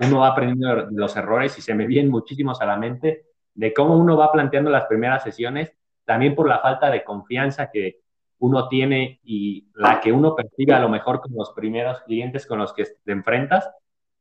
uno 0.00 0.18
va 0.18 0.30
aprendiendo 0.30 0.88
los 0.90 1.14
errores 1.16 1.56
y 1.58 1.62
se 1.62 1.76
me 1.76 1.86
vienen 1.86 2.10
muchísimos 2.10 2.60
a 2.60 2.66
la 2.66 2.76
mente 2.76 3.26
de 3.54 3.72
cómo 3.72 3.96
uno 3.96 4.16
va 4.16 4.32
planteando 4.32 4.68
las 4.68 4.86
primeras 4.86 5.22
sesiones, 5.22 5.72
también 6.04 6.34
por 6.34 6.48
la 6.48 6.58
falta 6.58 6.90
de 6.90 7.04
confianza 7.04 7.70
que 7.70 8.00
uno 8.40 8.66
tiene 8.66 9.20
y 9.22 9.68
la 9.74 10.00
que 10.00 10.10
uno 10.10 10.34
percibe 10.34 10.74
a 10.74 10.80
lo 10.80 10.88
mejor 10.88 11.20
con 11.20 11.32
los 11.32 11.52
primeros 11.52 12.00
clientes 12.00 12.48
con 12.48 12.58
los 12.58 12.72
que 12.72 12.86
te 13.04 13.12
enfrentas, 13.12 13.70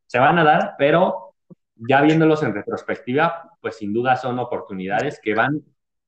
se 0.05 0.19
van 0.19 0.37
a 0.37 0.43
dar, 0.43 0.75
pero 0.77 1.33
ya 1.77 1.99
viéndolos 2.01 2.43
en 2.43 2.53
retrospectiva, 2.53 3.57
pues 3.59 3.77
sin 3.77 3.91
duda 3.91 4.17
son 4.17 4.37
oportunidades 4.37 5.19
que 5.19 5.33
van 5.33 5.63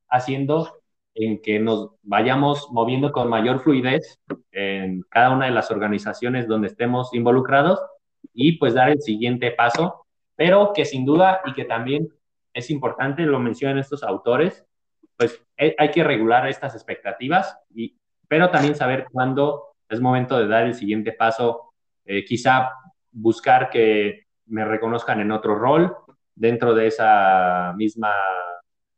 haciendo 0.08 0.82
en 1.16 1.40
que 1.40 1.58
nos 1.58 1.92
vayamos 2.02 2.68
moviendo 2.70 3.10
con 3.10 3.28
mayor 3.28 3.60
fluidez 3.60 4.20
en 4.52 5.02
cada 5.08 5.30
una 5.30 5.46
de 5.46 5.50
las 5.50 5.70
organizaciones 5.70 6.46
donde 6.46 6.68
estemos 6.68 7.12
involucrados 7.14 7.80
y 8.34 8.58
pues 8.58 8.74
dar 8.74 8.90
el 8.90 9.00
siguiente 9.00 9.50
paso, 9.50 10.06
pero 10.36 10.72
que 10.74 10.84
sin 10.84 11.06
duda 11.06 11.40
y 11.46 11.54
que 11.54 11.64
también 11.64 12.08
es 12.52 12.70
importante, 12.70 13.22
lo 13.22 13.38
mencionan 13.38 13.78
estos 13.78 14.02
autores, 14.02 14.66
pues 15.16 15.42
eh, 15.56 15.74
hay 15.78 15.90
que 15.90 16.04
regular 16.04 16.46
estas 16.48 16.74
expectativas, 16.74 17.58
y, 17.74 17.96
pero 18.28 18.50
también 18.50 18.74
saber 18.74 19.06
cuándo 19.10 19.74
es 19.88 20.00
momento 20.00 20.38
de 20.38 20.48
dar 20.48 20.64
el 20.64 20.74
siguiente 20.74 21.12
paso, 21.12 21.72
eh, 22.04 22.24
quizá 22.24 22.70
buscar 23.10 23.70
que 23.70 24.26
me 24.46 24.64
reconozcan 24.66 25.20
en 25.20 25.32
otro 25.32 25.54
rol 25.54 25.96
dentro 26.34 26.74
de 26.74 26.88
esa 26.88 27.72
misma 27.74 28.12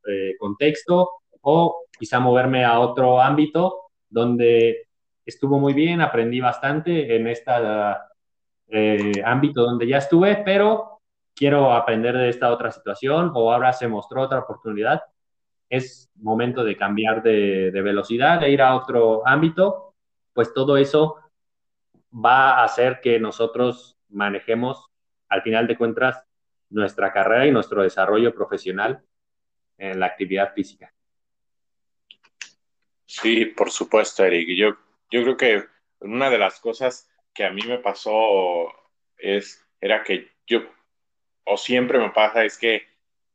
eh, 0.06 0.34
contexto 0.38 1.10
o 1.42 1.84
quizá 1.98 2.20
moverme 2.20 2.64
a 2.64 2.78
otro 2.78 3.20
ámbito 3.20 3.90
donde 4.08 4.86
estuvo 5.24 5.58
muy 5.58 5.74
bien, 5.74 6.00
aprendí 6.00 6.40
bastante 6.40 7.14
en 7.16 7.26
esta 7.26 8.08
eh, 8.68 9.12
ámbito 9.24 9.62
donde 9.62 9.86
ya 9.86 9.98
estuve, 9.98 10.36
pero 10.44 11.00
quiero 11.34 11.72
aprender 11.72 12.16
de 12.16 12.28
esta 12.28 12.52
otra 12.52 12.70
situación 12.70 13.32
o 13.34 13.52
ahora 13.52 13.72
se 13.72 13.88
mostró 13.88 14.22
otra 14.22 14.40
oportunidad. 14.40 15.02
Es 15.68 16.10
momento 16.16 16.64
de 16.64 16.76
cambiar 16.76 17.22
de, 17.22 17.70
de 17.70 17.82
velocidad, 17.82 18.40
de 18.40 18.50
ir 18.50 18.62
a 18.62 18.74
otro 18.74 19.26
ámbito, 19.26 19.94
pues 20.32 20.54
todo 20.54 20.76
eso 20.76 21.16
va 22.12 22.60
a 22.60 22.64
hacer 22.64 23.00
que 23.00 23.20
nosotros 23.20 23.98
manejemos, 24.08 24.88
al 25.28 25.42
final 25.42 25.66
de 25.66 25.76
cuentas, 25.76 26.24
nuestra 26.70 27.12
carrera 27.12 27.46
y 27.46 27.50
nuestro 27.50 27.82
desarrollo 27.82 28.34
profesional 28.34 29.02
en 29.76 30.00
la 30.00 30.06
actividad 30.06 30.52
física. 30.54 30.92
Sí, 33.08 33.46
por 33.46 33.70
supuesto, 33.70 34.22
Eric. 34.22 34.50
Yo, 34.54 34.76
yo 35.10 35.22
creo 35.22 35.36
que 35.38 35.64
una 36.00 36.28
de 36.28 36.36
las 36.38 36.60
cosas 36.60 37.08
que 37.32 37.44
a 37.44 37.50
mí 37.50 37.62
me 37.66 37.78
pasó 37.78 38.68
es, 39.16 39.66
era 39.80 40.04
que 40.04 40.30
yo, 40.46 40.60
o 41.44 41.56
siempre 41.56 41.98
me 41.98 42.10
pasa, 42.10 42.44
es 42.44 42.58
que 42.58 42.82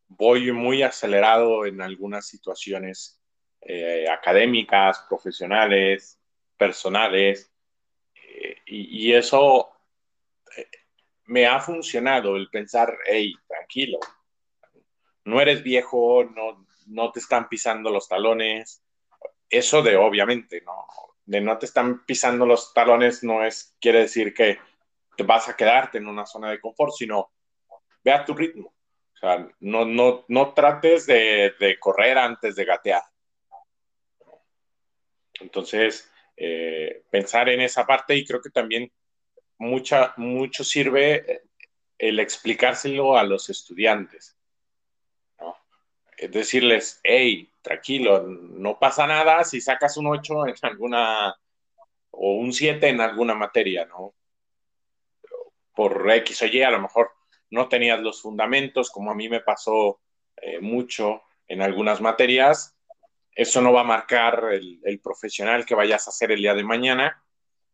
voy 0.07 0.51
muy 0.51 0.83
acelerado 0.83 1.65
en 1.65 1.81
algunas 1.81 2.27
situaciones 2.27 3.19
eh, 3.61 4.05
académicas, 4.07 5.05
profesionales, 5.09 6.19
personales, 6.55 7.51
eh, 8.13 8.57
y, 8.67 9.11
eso 9.13 9.71
eh, 10.55 10.67
me 11.25 11.47
ha 11.47 11.59
funcionado 11.59 12.35
el 12.35 12.47
pensar, 12.49 12.95
hey, 13.07 13.33
tranquilo, 13.47 13.97
no 15.25 15.41
eres 15.41 15.63
viejo, 15.63 16.25
no, 16.25 16.67
no 16.85 17.11
te 17.11 17.19
están 17.19 17.49
pisando 17.49 17.89
los 17.89 18.07
talones. 18.07 18.82
Eso 19.53 19.83
de 19.83 19.95
obviamente, 19.95 20.61
¿no? 20.61 20.87
De 21.25 21.39
no 21.39 21.59
te 21.59 21.67
están 21.67 22.03
pisando 22.05 22.43
los 22.43 22.73
talones 22.73 23.23
no 23.23 23.45
es, 23.45 23.77
quiere 23.79 23.99
decir 23.99 24.33
que 24.33 24.57
te 25.15 25.21
vas 25.21 25.47
a 25.47 25.55
quedarte 25.55 25.99
en 25.99 26.07
una 26.07 26.25
zona 26.25 26.49
de 26.49 26.59
confort, 26.59 26.91
sino 26.91 27.31
ve 28.03 28.11
a 28.11 28.25
tu 28.25 28.33
ritmo. 28.33 28.73
O 29.13 29.17
sea, 29.17 29.47
no, 29.59 29.85
no, 29.85 30.25
no 30.27 30.53
trates 30.55 31.05
de, 31.05 31.53
de 31.59 31.77
correr 31.77 32.17
antes 32.17 32.55
de 32.55 32.65
gatear. 32.65 33.03
Entonces, 35.39 36.11
eh, 36.35 37.03
pensar 37.11 37.47
en 37.49 37.61
esa 37.61 37.85
parte 37.85 38.15
y 38.15 38.25
creo 38.25 38.41
que 38.41 38.49
también 38.49 38.91
mucha, 39.59 40.15
mucho 40.17 40.63
sirve 40.63 41.43
el 41.99 42.19
explicárselo 42.19 43.17
a 43.17 43.23
los 43.23 43.51
estudiantes. 43.51 44.32
Decirles, 46.29 46.99
hey, 47.03 47.49
tranquilo, 47.61 48.23
no 48.23 48.77
pasa 48.79 49.07
nada 49.07 49.43
si 49.43 49.61
sacas 49.61 49.97
un 49.97 50.07
8 50.07 50.47
en 50.47 50.55
alguna 50.63 51.35
o 52.11 52.33
un 52.33 52.53
7 52.53 52.87
en 52.89 53.01
alguna 53.01 53.33
materia, 53.33 53.85
¿no? 53.85 54.13
Por 55.75 56.09
X 56.11 56.43
o 56.43 56.45
Y, 56.45 56.61
a 56.61 56.71
lo 56.71 56.79
mejor 56.79 57.11
no 57.49 57.67
tenías 57.67 57.99
los 57.99 58.21
fundamentos, 58.21 58.91
como 58.91 59.11
a 59.11 59.15
mí 59.15 59.29
me 59.29 59.39
pasó 59.39 59.99
eh, 60.37 60.59
mucho 60.59 61.23
en 61.47 61.61
algunas 61.61 62.01
materias. 62.01 62.75
Eso 63.35 63.61
no 63.61 63.73
va 63.73 63.81
a 63.81 63.85
marcar 63.85 64.49
el, 64.51 64.79
el 64.83 64.99
profesional 64.99 65.65
que 65.65 65.75
vayas 65.75 66.07
a 66.07 66.11
hacer 66.11 66.31
el 66.31 66.41
día 66.41 66.53
de 66.53 66.63
mañana, 66.63 67.23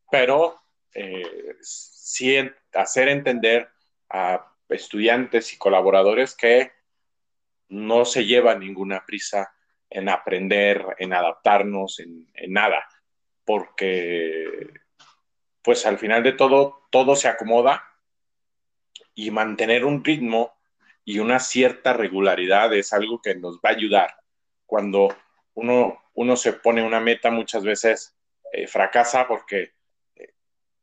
pero 0.09 0.61
eh, 0.93 1.55
sí 1.61 2.37
hacer 2.73 3.09
entender 3.09 3.69
a 4.09 4.45
estudiantes 4.69 5.53
y 5.53 5.57
colaboradores 5.57 6.35
que 6.35 6.71
no 7.69 8.05
se 8.05 8.25
lleva 8.25 8.55
ninguna 8.55 9.05
prisa 9.05 9.53
en 9.89 10.09
aprender, 10.09 10.85
en 10.99 11.13
adaptarnos, 11.13 11.99
en, 11.99 12.27
nada, 12.47 12.87
porque 13.45 14.71
pues 15.63 15.85
al 15.85 15.97
final 15.97 16.23
de 16.23 16.33
todo, 16.33 16.87
todo 16.91 17.15
se 17.15 17.27
acomoda 17.27 17.83
y 19.15 19.31
mantener 19.31 19.85
un 19.85 20.03
ritmo 20.03 20.53
y 21.03 21.19
una 21.19 21.39
cierta 21.39 21.93
regularidad 21.93 22.73
es 22.73 22.93
algo 22.93 23.21
que 23.21 23.35
nos 23.35 23.57
va 23.57 23.69
a 23.69 23.73
ayudar. 23.73 24.15
Cuando 24.65 25.15
uno, 25.55 26.03
uno 26.13 26.35
se 26.35 26.53
pone 26.53 26.83
una 26.83 26.99
meta 26.99 27.31
muchas 27.31 27.63
veces 27.63 28.15
eh, 28.51 28.67
fracasa 28.67 29.27
porque 29.27 29.73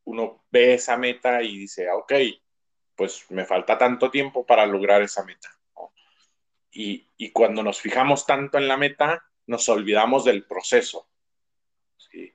uno 0.04 0.44
ve 0.50 0.74
esa 0.74 0.96
meta 0.96 1.42
y 1.42 1.58
dice, 1.58 1.90
ok, 1.90 2.12
pues 2.94 3.30
me 3.30 3.44
falta 3.44 3.76
tanto 3.76 4.10
tiempo 4.10 4.46
para 4.46 4.66
lograr 4.66 5.02
esa 5.02 5.24
meta. 5.24 5.55
Y, 6.78 7.30
cuando 7.32 7.62
nos 7.62 7.80
fijamos 7.80 8.26
tanto 8.26 8.58
en 8.58 8.68
la 8.68 8.76
meta, 8.76 9.24
nos 9.46 9.66
olvidamos 9.70 10.24
del 10.24 10.44
proceso, 10.44 11.08
¿sí? 11.96 12.32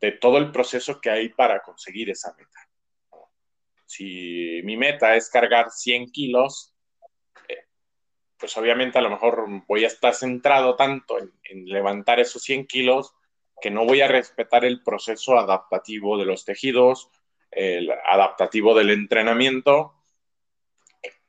de 0.00 0.12
todo 0.12 0.38
el 0.38 0.52
proceso 0.52 1.00
que 1.00 1.10
hay 1.10 1.30
para 1.30 1.60
conseguir 1.60 2.10
esa 2.10 2.32
meta. 2.38 2.68
Si 3.84 4.60
mi 4.62 4.76
meta 4.76 5.16
es 5.16 5.28
cargar 5.28 5.70
100 5.70 6.12
kilos, 6.12 6.72
eh, 7.48 7.66
pues 8.38 8.56
obviamente 8.56 8.98
a 8.98 9.02
lo 9.02 9.10
mejor 9.10 9.44
voy 9.66 9.82
a 9.82 9.88
estar 9.88 10.14
centrado 10.14 10.76
tanto 10.76 11.18
en, 11.18 11.32
en 11.42 11.66
levantar 11.66 12.20
esos 12.20 12.42
100 12.42 12.68
kilos 12.68 13.12
que 13.60 13.72
no 13.72 13.84
voy 13.84 14.02
a 14.02 14.08
respetar 14.08 14.64
el 14.64 14.84
proceso 14.84 15.36
adaptativo 15.36 16.16
de 16.16 16.26
los 16.26 16.44
tejidos, 16.44 17.10
el 17.50 17.90
adaptativo 17.90 18.74
del 18.74 18.90
entrenamiento, 18.90 19.93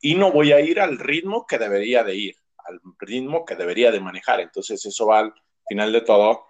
y 0.06 0.14
no 0.14 0.32
voy 0.32 0.52
a 0.52 0.60
ir 0.60 0.80
al 0.80 1.00
ritmo 1.00 1.48
que 1.48 1.58
debería 1.58 2.04
de 2.04 2.16
ir, 2.16 2.36
al 2.60 2.80
ritmo 3.00 3.44
que 3.44 3.56
debería 3.56 3.90
de 3.90 4.00
manejar. 4.00 4.40
Entonces 4.40 4.86
eso 4.86 5.08
va 5.08 5.18
al 5.18 5.34
final 5.68 5.92
de 5.92 6.02
todo, 6.02 6.46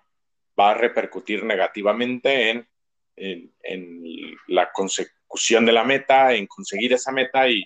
va 0.59 0.71
a 0.71 0.73
repercutir 0.73 1.45
negativamente 1.45 2.49
en, 2.49 2.67
en, 3.15 4.03
la 4.47 4.73
consecución 4.73 5.65
de 5.65 5.71
la 5.71 5.85
meta, 5.85 6.33
en 6.33 6.47
conseguir 6.47 6.91
esa 6.91 7.13
meta 7.13 7.47
y, 7.47 7.63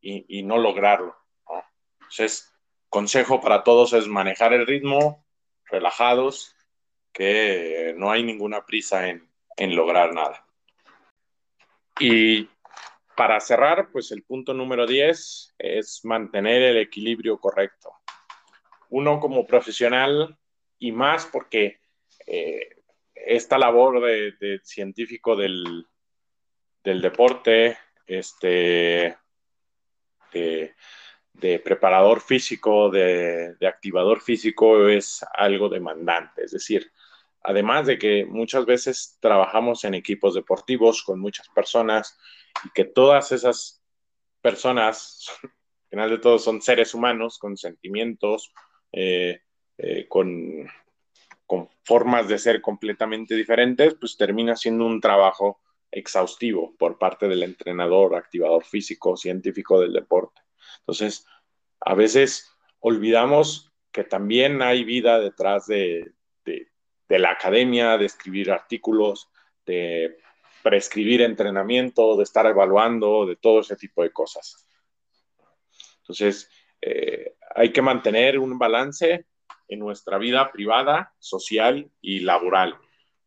y, 0.00 0.40
y 0.40 0.42
no 0.42 0.58
lograrlo. 0.58 1.16
¿no? 1.48 1.62
Entonces, 2.00 2.52
consejo 2.88 3.40
para 3.40 3.62
todos 3.62 3.92
es 3.92 4.08
manejar 4.08 4.52
el 4.54 4.66
ritmo, 4.66 5.24
relajados, 5.66 6.56
que 7.12 7.94
no 7.96 8.10
hay 8.10 8.24
ninguna 8.24 8.66
prisa 8.66 9.08
en, 9.08 9.30
en 9.56 9.76
lograr 9.76 10.12
nada. 10.12 10.44
Y 12.00 12.48
para 13.18 13.40
cerrar, 13.40 13.90
pues 13.90 14.12
el 14.12 14.22
punto 14.22 14.54
número 14.54 14.86
10 14.86 15.56
es 15.58 16.04
mantener 16.04 16.62
el 16.62 16.76
equilibrio 16.76 17.40
correcto. 17.40 17.90
Uno 18.90 19.18
como 19.18 19.44
profesional 19.44 20.38
y 20.78 20.92
más 20.92 21.26
porque 21.26 21.80
eh, 22.28 22.76
esta 23.16 23.58
labor 23.58 24.00
de, 24.00 24.60
científico 24.62 25.34
del, 25.34 25.84
del, 26.84 27.00
deporte, 27.02 27.76
este, 28.06 29.18
de, 30.32 31.58
preparador 31.64 32.20
físico, 32.20 32.88
de, 32.88 33.56
activador 33.66 34.20
físico, 34.20 34.86
es 34.86 35.26
algo 35.34 35.68
demandante. 35.68 36.44
Es 36.44 36.52
decir, 36.52 36.92
además 37.42 37.88
de 37.88 37.98
que 37.98 38.24
muchas 38.26 38.64
veces 38.64 39.18
trabajamos 39.20 39.82
en 39.82 39.94
equipos 39.94 40.34
deportivos 40.34 41.02
con 41.02 41.18
muchas 41.18 41.48
personas 41.48 42.16
y 42.64 42.70
que 42.70 42.84
todas 42.84 43.32
esas 43.32 43.82
personas, 44.40 45.26
al 45.42 45.50
final 45.90 46.10
de 46.10 46.18
todo, 46.18 46.38
son 46.38 46.62
seres 46.62 46.94
humanos 46.94 47.38
con 47.38 47.56
sentimientos, 47.56 48.52
eh, 48.92 49.40
eh, 49.78 50.06
con, 50.08 50.66
con 51.46 51.68
formas 51.84 52.28
de 52.28 52.38
ser 52.38 52.60
completamente 52.60 53.34
diferentes, 53.34 53.94
pues 53.94 54.16
termina 54.16 54.56
siendo 54.56 54.86
un 54.86 55.00
trabajo 55.00 55.60
exhaustivo 55.90 56.74
por 56.76 56.98
parte 56.98 57.28
del 57.28 57.42
entrenador, 57.42 58.14
activador 58.14 58.64
físico, 58.64 59.16
científico 59.16 59.80
del 59.80 59.92
deporte. 59.92 60.42
Entonces, 60.80 61.26
a 61.80 61.94
veces 61.94 62.54
olvidamos 62.80 63.72
que 63.92 64.04
también 64.04 64.60
hay 64.62 64.84
vida 64.84 65.18
detrás 65.18 65.66
de, 65.66 66.12
de 67.08 67.18
la 67.18 67.30
academia, 67.32 67.96
de 67.96 68.06
escribir 68.06 68.50
artículos, 68.50 69.30
de 69.64 70.18
prescribir 70.62 71.22
entrenamiento, 71.22 72.16
de 72.16 72.24
estar 72.24 72.46
evaluando, 72.46 73.26
de 73.26 73.36
todo 73.36 73.60
ese 73.60 73.76
tipo 73.76 74.02
de 74.02 74.10
cosas. 74.10 74.66
Entonces, 76.00 76.50
eh, 76.80 77.34
hay 77.54 77.72
que 77.72 77.82
mantener 77.82 78.38
un 78.38 78.58
balance 78.58 79.26
en 79.68 79.78
nuestra 79.78 80.18
vida 80.18 80.50
privada, 80.50 81.14
social 81.18 81.90
y 82.00 82.20
laboral. 82.20 82.76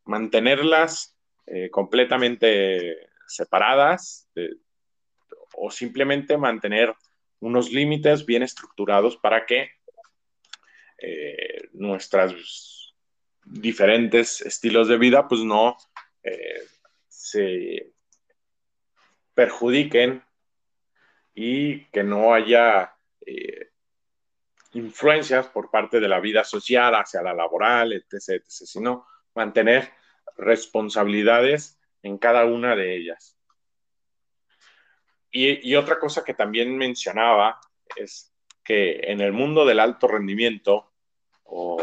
Mantenerlas 0.05 1.17
eh, 1.45 1.69
completamente 1.69 3.09
separadas 3.27 4.29
o 5.53 5.69
simplemente 5.69 6.37
mantener 6.37 6.93
unos 7.39 7.71
límites 7.71 8.25
bien 8.25 8.43
estructurados 8.43 9.17
para 9.17 9.45
que 9.45 9.69
eh, 10.97 11.69
nuestras 11.73 12.93
diferentes 13.43 14.41
estilos 14.41 14.87
de 14.87 14.97
vida, 14.97 15.27
pues 15.27 15.41
no 15.41 15.75
eh, 16.23 16.61
se 17.31 17.93
perjudiquen 19.33 20.23
y 21.33 21.85
que 21.85 22.03
no 22.03 22.33
haya 22.33 22.93
eh, 23.25 23.69
influencias 24.73 25.47
por 25.47 25.71
parte 25.71 25.99
de 25.99 26.09
la 26.09 26.19
vida 26.19 26.43
social 26.43 26.93
hacia 26.95 27.21
la 27.21 27.33
laboral, 27.33 27.93
etc., 27.93 28.13
etc., 28.29 28.43
sino 28.47 29.05
mantener 29.33 29.89
responsabilidades 30.37 31.79
en 32.03 32.17
cada 32.17 32.45
una 32.45 32.75
de 32.75 32.95
ellas. 32.95 33.37
y, 35.33 35.75
otra 35.75 35.97
cosa 35.97 36.25
que 36.25 36.33
también 36.33 36.77
mencionaba 36.77 37.61
es 37.95 38.33
que 38.65 38.99
en 39.03 39.21
el 39.21 39.31
mundo 39.31 39.65
del 39.65 39.79
alto 39.79 40.09
rendimiento 40.09 40.91
o, 41.43 41.77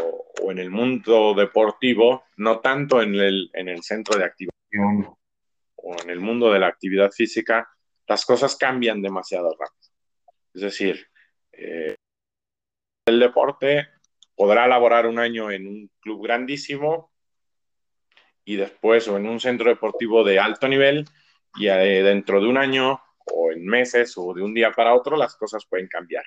en 0.51 0.59
el 0.59 0.69
mundo 0.69 1.33
deportivo, 1.33 2.25
no 2.37 2.59
tanto 2.59 3.01
en 3.01 3.15
el, 3.15 3.49
en 3.53 3.69
el 3.69 3.81
centro 3.83 4.17
de 4.17 4.25
activación 4.25 5.18
en 6.01 6.09
el 6.09 6.19
mundo 6.19 6.51
de 6.51 6.59
la 6.59 6.67
actividad 6.67 7.11
física, 7.11 7.69
las 8.07 8.25
cosas 8.25 8.55
cambian 8.55 9.01
demasiado 9.01 9.51
rápido. 9.51 9.93
Es 10.53 10.61
decir, 10.61 11.07
eh, 11.51 11.95
el 13.05 13.19
deporte 13.19 13.87
podrá 14.35 14.67
laborar 14.67 15.05
un 15.05 15.19
año 15.19 15.51
en 15.51 15.67
un 15.67 15.91
club 15.99 16.23
grandísimo 16.23 17.11
y 18.45 18.55
después 18.55 19.07
o 19.07 19.17
en 19.17 19.27
un 19.27 19.39
centro 19.39 19.69
deportivo 19.69 20.23
de 20.23 20.39
alto 20.39 20.67
nivel 20.67 21.05
y 21.55 21.67
eh, 21.67 22.03
dentro 22.03 22.41
de 22.41 22.47
un 22.47 22.57
año 22.57 22.99
o 23.25 23.51
en 23.51 23.65
meses 23.65 24.13
o 24.17 24.33
de 24.33 24.41
un 24.41 24.53
día 24.53 24.71
para 24.71 24.95
otro 24.95 25.17
las 25.17 25.35
cosas 25.35 25.65
pueden 25.69 25.87
cambiar. 25.87 26.23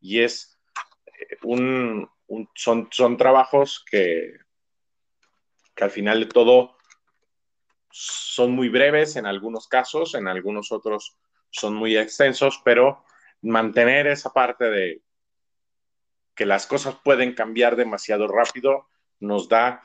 Y 0.00 0.20
es 0.20 0.58
eh, 1.06 1.36
un, 1.42 2.08
son, 2.54 2.88
son 2.90 3.16
trabajos 3.16 3.84
que, 3.90 4.32
que 5.74 5.84
al 5.84 5.90
final 5.90 6.20
de 6.20 6.26
todo 6.26 6.77
son 8.00 8.52
muy 8.52 8.68
breves 8.68 9.16
en 9.16 9.26
algunos 9.26 9.66
casos, 9.66 10.14
en 10.14 10.28
algunos 10.28 10.70
otros 10.70 11.18
son 11.50 11.74
muy 11.74 11.96
extensos, 11.96 12.60
pero 12.64 13.04
mantener 13.42 14.06
esa 14.06 14.32
parte 14.32 14.70
de 14.70 15.02
que 16.36 16.46
las 16.46 16.68
cosas 16.68 16.94
pueden 17.02 17.34
cambiar 17.34 17.74
demasiado 17.74 18.28
rápido 18.28 18.86
nos 19.18 19.48
da 19.48 19.82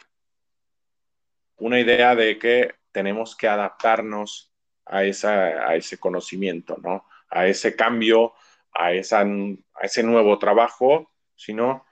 una 1.57 1.79
idea 1.79 2.15
de 2.15 2.37
que 2.37 2.75
tenemos 2.91 3.35
que 3.35 3.47
adaptarnos 3.47 4.53
a, 4.85 5.03
esa, 5.03 5.67
a 5.67 5.75
ese 5.75 5.97
conocimiento, 5.97 6.77
¿no? 6.83 7.07
A 7.29 7.47
ese 7.47 7.75
cambio, 7.75 8.33
a, 8.71 8.93
esa, 8.93 9.21
a 9.21 9.81
ese 9.81 10.03
nuevo 10.03 10.37
trabajo, 10.37 11.11
sino 11.35 11.83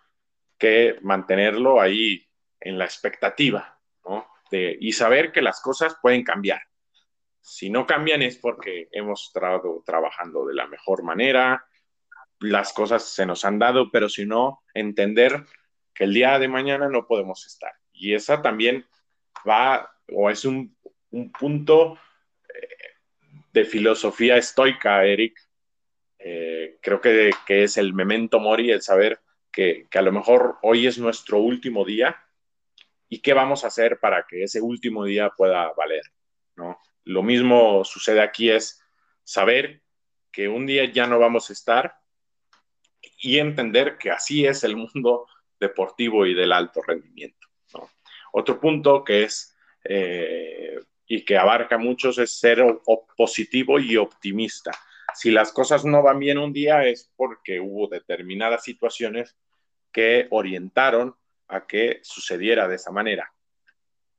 que 0.59 0.99
mantenerlo 1.01 1.81
ahí 1.81 2.29
en 2.59 2.77
la 2.77 2.85
expectativa, 2.85 3.79
¿no? 4.05 4.30
De, 4.51 4.77
y 4.79 4.91
saber 4.91 5.31
que 5.31 5.41
las 5.41 5.61
cosas 5.61 5.97
pueden 6.01 6.23
cambiar. 6.23 6.61
Si 7.39 7.69
no 7.69 7.87
cambian 7.87 8.21
es 8.21 8.37
porque 8.37 8.89
hemos 8.91 9.27
estado 9.27 9.81
trabajando 9.85 10.45
de 10.45 10.53
la 10.53 10.67
mejor 10.67 11.03
manera, 11.03 11.65
las 12.39 12.73
cosas 12.73 13.03
se 13.03 13.25
nos 13.25 13.45
han 13.45 13.57
dado, 13.57 13.89
pero 13.89 14.09
si 14.09 14.25
no, 14.25 14.61
entender 14.73 15.45
que 15.93 16.03
el 16.03 16.13
día 16.13 16.37
de 16.37 16.47
mañana 16.47 16.89
no 16.89 17.07
podemos 17.07 17.45
estar. 17.47 17.71
Y 17.93 18.13
esa 18.13 18.41
también 18.41 18.85
va, 19.47 19.91
o 20.11 20.29
es 20.29 20.45
un, 20.45 20.75
un 21.11 21.31
punto 21.31 21.97
de 23.51 23.65
filosofía 23.65 24.37
estoica, 24.37 25.05
Eric. 25.05 25.37
Eh, 26.19 26.77
creo 26.81 27.01
que, 27.01 27.31
que, 27.45 27.63
es 27.63 27.77
el 27.77 27.93
memento 27.93 28.39
mori, 28.39 28.71
el 28.71 28.81
saber 28.81 29.19
que, 29.51 29.87
que, 29.89 29.97
a 29.97 30.03
lo 30.03 30.11
mejor 30.11 30.57
hoy 30.61 30.87
es 30.87 30.97
nuestro 30.97 31.39
último 31.39 31.83
día 31.83 32.23
y 33.13 33.21
qué 33.21 33.33
vamos 33.33 33.65
a 33.65 33.67
hacer 33.67 33.99
para 33.99 34.25
que 34.25 34.43
ese 34.43 34.61
último 34.61 35.03
día 35.03 35.31
pueda 35.35 35.73
valer, 35.73 36.03
¿no? 36.55 36.79
Lo 37.03 37.21
mismo 37.21 37.83
sucede 37.83 38.21
aquí 38.21 38.49
es 38.49 38.81
saber 39.25 39.81
que 40.31 40.47
un 40.47 40.65
día 40.65 40.85
ya 40.85 41.07
no 41.07 41.19
vamos 41.19 41.49
a 41.49 41.53
estar 41.53 41.97
y 43.19 43.37
entender 43.37 43.97
que 43.97 44.11
así 44.11 44.45
es 44.45 44.63
el 44.63 44.77
mundo 44.77 45.27
deportivo 45.59 46.25
y 46.25 46.33
del 46.33 46.53
alto 46.53 46.81
rendimiento. 46.87 47.49
Otro 48.31 48.61
punto 48.61 49.03
que 49.03 49.23
es 49.23 49.57
eh, 49.83 50.79
y 51.05 51.25
que 51.25 51.37
abarca 51.37 51.77
muchos 51.77 52.17
es 52.17 52.39
ser 52.39 52.63
positivo 53.17 53.77
y 53.77 53.97
optimista. 53.97 54.71
Si 55.15 55.31
las 55.31 55.51
cosas 55.51 55.83
no 55.83 56.01
van 56.01 56.19
bien 56.19 56.37
un 56.37 56.53
día 56.53 56.85
es 56.85 57.11
porque 57.17 57.59
hubo 57.59 57.89
determinadas 57.89 58.63
situaciones 58.63 59.35
que 59.91 60.27
orientaron 60.29 61.17
a 61.51 61.67
que 61.67 61.99
sucediera 62.03 62.67
de 62.67 62.75
esa 62.75 62.91
manera. 62.91 63.31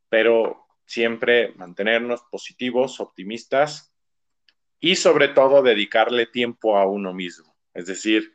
Pero 0.09 0.67
siempre 0.85 1.53
mantenernos 1.57 2.23
positivos, 2.31 3.01
optimistas 3.01 3.95
y 4.79 4.97
sobre 4.97 5.29
todo 5.29 5.63
dedicarle 5.63 6.27
tiempo 6.27 6.77
a 6.77 6.87
uno 6.87 7.15
mismo. 7.15 7.57
Es 7.73 7.87
decir, 7.87 8.35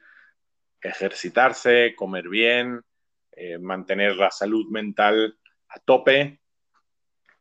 ejercitarse, 0.82 1.94
comer 1.96 2.30
bien, 2.30 2.82
eh, 3.32 3.60
mantener 3.60 4.16
la 4.16 4.32
salud 4.32 4.68
mental 4.70 5.38
a 5.70 5.80
tope 5.80 6.40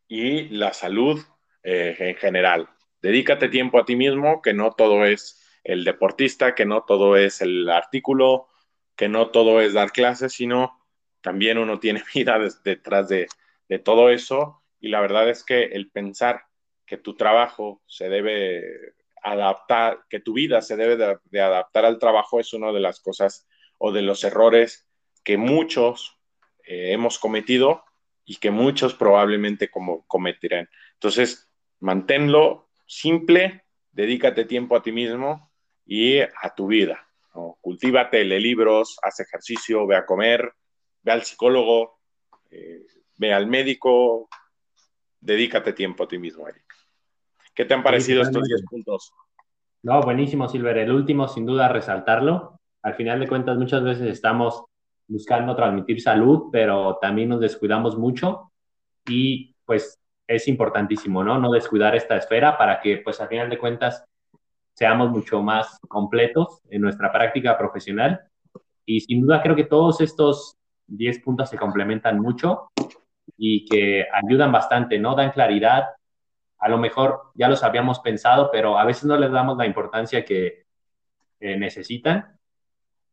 y 0.08 0.48
la 0.48 0.72
salud 0.72 1.22
eh, 1.62 1.96
en 1.98 2.16
general. 2.16 2.68
Dedícate 3.00 3.48
tiempo 3.48 3.78
a 3.78 3.84
ti 3.84 3.96
mismo, 3.96 4.42
que 4.42 4.52
no 4.52 4.72
todo 4.72 5.04
es 5.04 5.42
el 5.64 5.84
deportista, 5.84 6.54
que 6.54 6.66
no 6.66 6.82
todo 6.82 7.16
es 7.16 7.40
el 7.40 7.68
artículo, 7.70 8.48
que 8.96 9.08
no 9.08 9.30
todo 9.30 9.60
es 9.60 9.72
dar 9.72 9.92
clases, 9.92 10.32
sino 10.32 10.75
también 11.26 11.58
uno 11.58 11.80
tiene 11.80 12.04
vida 12.14 12.38
detrás 12.62 13.08
de, 13.08 13.26
todo 13.82 14.10
eso. 14.10 14.62
Y 14.78 14.90
la 14.90 15.00
verdad 15.00 15.28
es 15.28 15.42
que 15.42 15.64
el 15.64 15.90
pensar 15.90 16.44
que 16.86 16.98
tu 16.98 17.16
trabajo 17.16 17.82
se 17.84 18.08
debe 18.08 18.94
adaptar, 19.24 20.04
que 20.08 20.20
tu 20.20 20.34
vida 20.34 20.62
se 20.62 20.76
debe 20.76 20.96
de, 20.96 21.40
adaptar 21.40 21.84
al 21.84 21.98
trabajo 21.98 22.38
es 22.38 22.52
una 22.52 22.70
de 22.70 22.78
las 22.78 23.00
cosas 23.00 23.48
o 23.78 23.90
de 23.90 24.02
los 24.02 24.22
errores 24.22 24.86
que 25.24 25.36
muchos 25.36 26.16
eh, 26.64 26.92
hemos 26.92 27.18
cometido 27.18 27.82
y 28.24 28.36
que 28.36 28.52
muchos 28.52 28.94
probablemente 28.94 29.68
como 29.68 30.06
cometerán. 30.06 30.68
Entonces, 30.92 31.50
manténlo 31.80 32.68
simple, 32.86 33.64
dedícate 33.90 34.44
tiempo 34.44 34.76
a 34.76 34.82
ti 34.84 34.92
mismo 34.92 35.50
y 35.84 36.20
a 36.20 36.54
tu 36.56 36.68
vida. 36.68 37.04
Cultívate, 37.60 38.24
lee 38.24 38.38
libros, 38.38 38.96
haz 39.02 39.18
ejercicio, 39.18 39.88
ve 39.88 39.96
a 39.96 40.06
comer, 40.06 40.52
ve 41.06 41.12
al 41.12 41.22
psicólogo, 41.22 42.00
eh, 42.50 42.84
ve 43.16 43.32
al 43.32 43.46
médico, 43.46 44.28
dedícate 45.20 45.72
tiempo 45.72 46.02
a 46.02 46.08
ti 46.08 46.18
mismo, 46.18 46.48
Eric. 46.48 46.64
¿Qué 47.54 47.64
te 47.64 47.74
han 47.74 47.84
parecido 47.84 48.22
estos 48.22 48.42
10 48.42 48.64
puntos? 48.68 49.12
No, 49.82 50.02
buenísimo, 50.02 50.48
Silver. 50.48 50.78
El 50.78 50.90
último, 50.90 51.28
sin 51.28 51.46
duda, 51.46 51.68
resaltarlo. 51.68 52.60
Al 52.82 52.94
final 52.94 53.20
de 53.20 53.28
cuentas, 53.28 53.56
muchas 53.56 53.84
veces 53.84 54.08
estamos 54.08 54.64
buscando 55.06 55.54
transmitir 55.54 56.02
salud, 56.02 56.48
pero 56.50 56.98
también 57.00 57.28
nos 57.28 57.40
descuidamos 57.40 57.96
mucho 57.96 58.50
y 59.08 59.54
pues 59.64 60.00
es 60.26 60.48
importantísimo, 60.48 61.22
¿no? 61.22 61.38
No 61.38 61.52
descuidar 61.52 61.94
esta 61.94 62.16
esfera 62.16 62.58
para 62.58 62.80
que 62.80 62.98
pues 62.98 63.20
al 63.20 63.28
final 63.28 63.48
de 63.48 63.58
cuentas 63.58 64.04
seamos 64.74 65.10
mucho 65.10 65.40
más 65.40 65.78
completos 65.86 66.60
en 66.68 66.82
nuestra 66.82 67.12
práctica 67.12 67.56
profesional. 67.56 68.22
Y 68.84 69.00
sin 69.02 69.20
duda 69.20 69.40
creo 69.40 69.54
que 69.54 69.64
todos 69.64 70.00
estos 70.00 70.58
10 70.86 71.20
puntos 71.20 71.50
se 71.50 71.58
complementan 71.58 72.20
mucho 72.20 72.70
y 73.36 73.66
que 73.66 74.06
ayudan 74.12 74.52
bastante, 74.52 74.98
¿no? 74.98 75.14
Dan 75.14 75.32
claridad. 75.32 75.84
A 76.58 76.68
lo 76.68 76.78
mejor 76.78 77.32
ya 77.34 77.48
los 77.48 77.62
habíamos 77.62 78.00
pensado, 78.00 78.50
pero 78.50 78.78
a 78.78 78.84
veces 78.84 79.04
no 79.04 79.16
les 79.16 79.30
damos 79.30 79.56
la 79.56 79.66
importancia 79.66 80.24
que 80.24 80.64
necesitan. 81.40 82.38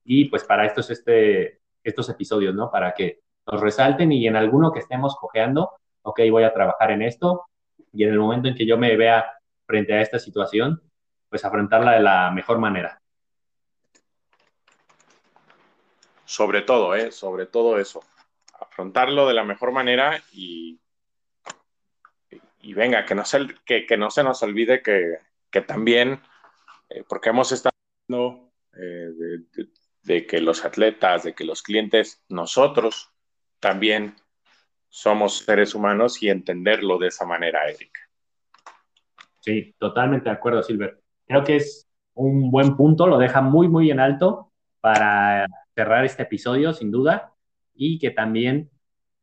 Y 0.05 0.25
pues 0.25 0.43
para 0.43 0.65
esto 0.65 0.81
es 0.81 0.89
este, 0.89 1.59
estos 1.83 2.09
episodios, 2.09 2.55
¿no? 2.55 2.71
Para 2.71 2.93
que 2.93 3.21
nos 3.45 3.61
resalten 3.61 4.11
y 4.11 4.27
en 4.27 4.35
alguno 4.35 4.71
que 4.71 4.79
estemos 4.79 5.15
cojeando, 5.15 5.71
ok, 6.03 6.21
voy 6.31 6.43
a 6.43 6.53
trabajar 6.53 6.91
en 6.91 7.01
esto 7.01 7.45
y 7.91 8.03
en 8.03 8.11
el 8.11 8.19
momento 8.19 8.47
en 8.47 8.55
que 8.55 8.65
yo 8.65 8.77
me 8.77 8.95
vea 8.95 9.25
frente 9.65 9.93
a 9.93 10.01
esta 10.01 10.19
situación, 10.19 10.81
pues 11.29 11.43
afrontarla 11.45 11.93
de 11.93 12.01
la 12.01 12.31
mejor 12.31 12.59
manera. 12.59 13.02
Sobre 16.33 16.63
todo, 16.63 16.95
¿eh? 16.95 17.11
Sobre 17.11 17.45
todo 17.45 17.77
eso. 17.77 18.01
Afrontarlo 18.59 19.27
de 19.27 19.35
la 19.35 19.43
mejor 19.43 19.71
manera 19.71 20.19
y, 20.31 20.79
y 22.59 22.73
venga, 22.73 23.05
que 23.05 23.13
no 23.13 23.23
se, 23.23 23.45
que, 23.63 23.85
que 23.85 23.97
no 23.97 24.09
se 24.09 24.23
nos 24.23 24.41
olvide 24.41 24.81
que, 24.81 25.19
que 25.51 25.61
también, 25.61 26.19
eh, 26.89 27.03
porque 27.07 27.29
hemos 27.29 27.51
estado 27.51 27.71
eh, 28.09 29.11
de, 29.13 29.67
de 30.01 30.25
que 30.25 30.41
los 30.41 30.65
atletas, 30.65 31.21
de 31.21 31.35
que 31.35 31.43
los 31.43 31.61
clientes, 31.61 32.23
nosotros 32.29 33.11
también 33.59 34.15
somos 34.89 35.37
seres 35.37 35.75
humanos 35.75 36.23
y 36.23 36.29
entenderlo 36.29 36.97
de 36.97 37.09
esa 37.09 37.27
manera, 37.27 37.69
Erika. 37.69 38.01
Sí, 39.39 39.75
totalmente 39.77 40.29
de 40.29 40.35
acuerdo, 40.35 40.63
Silver. 40.63 40.99
Creo 41.27 41.43
que 41.43 41.57
es 41.57 41.87
un 42.15 42.49
buen 42.49 42.75
punto, 42.75 43.05
lo 43.05 43.19
deja 43.19 43.41
muy, 43.41 43.67
muy 43.67 43.91
en 43.91 43.99
alto 43.99 44.51
para 44.81 45.45
cerrar 45.75 46.05
este 46.05 46.23
episodio, 46.23 46.73
sin 46.73 46.91
duda, 46.91 47.33
y 47.73 47.99
que 47.99 48.11
también 48.11 48.69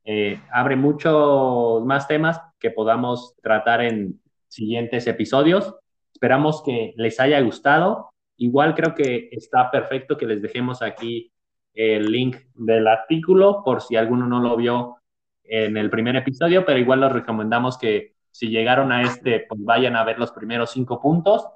eh, 0.05 0.41
abre 0.53 0.77
muchos 0.77 1.85
más 1.85 2.09
temas 2.09 2.41
que 2.59 2.71
podamos 2.71 3.37
tratar 3.43 3.83
en 3.83 4.21
siguientes 4.49 5.07
episodios. 5.07 5.75
Esperamos 6.13 6.63
que 6.63 6.93
les 6.97 7.21
haya 7.21 7.41
gustado 7.41 8.11
Igual 8.41 8.75
creo 8.75 8.95
que 8.95 9.29
está 9.33 9.71
perfecto 9.71 10.17
que 10.17 10.25
les 10.25 10.41
dejemos 10.41 10.81
aquí 10.81 11.31
el 11.75 12.11
link 12.11 12.39
del 12.55 12.89
artículo 12.89 13.63
por 13.63 13.83
si 13.83 13.97
alguno 13.97 14.27
no 14.27 14.41
lo 14.41 14.57
vio 14.57 14.97
en 15.45 15.77
el 15.77 15.91
primer 15.91 16.17
episodio, 16.17 16.65
pero 16.65 16.79
igual 16.79 17.01
les 17.01 17.13
recomendamos 17.13 17.77
que 17.77 18.15
si 18.31 18.49
llegaron 18.49 18.93
a 18.93 19.03
este, 19.03 19.45
pues 19.47 19.63
vayan 19.63 19.95
a 19.95 20.05
ver 20.05 20.19
los 20.19 20.33
primeros 20.33 20.71
cinco 20.71 21.03
puntos 21.03 21.47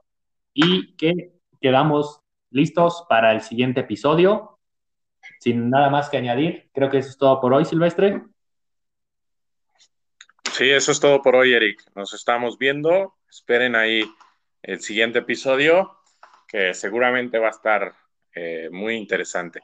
y 0.53 0.95
que 0.97 1.33
quedamos 1.59 2.21
listos 2.51 3.07
para 3.09 3.33
el 3.33 3.41
siguiente 3.41 3.81
episodio. 3.81 4.54
Sin 5.41 5.71
nada 5.71 5.91
más 5.91 6.09
que 6.09 6.17
añadir, 6.17 6.69
creo 6.73 6.91
que 6.91 6.99
eso 6.99 7.11
es 7.11 7.19
todo 7.19 7.41
por 7.41 7.53
hoy, 7.53 7.65
Silvestre. 7.65 8.23
Sí, 10.53 10.71
eso 10.71 10.93
es 10.93 11.01
todo 11.01 11.21
por 11.21 11.35
hoy, 11.37 11.53
Eric. 11.53 11.83
Nos 11.95 12.15
estamos 12.15 12.59
viendo. 12.59 13.15
Esperen 13.29 13.75
ahí 13.75 14.05
el 14.63 14.81
siguiente 14.81 15.19
episodio, 15.19 15.99
que 16.47 16.75
seguramente 16.75 17.39
va 17.39 17.49
a 17.49 17.51
estar 17.51 17.93
eh, 18.35 18.69
muy 18.71 18.95
interesante. 18.95 19.61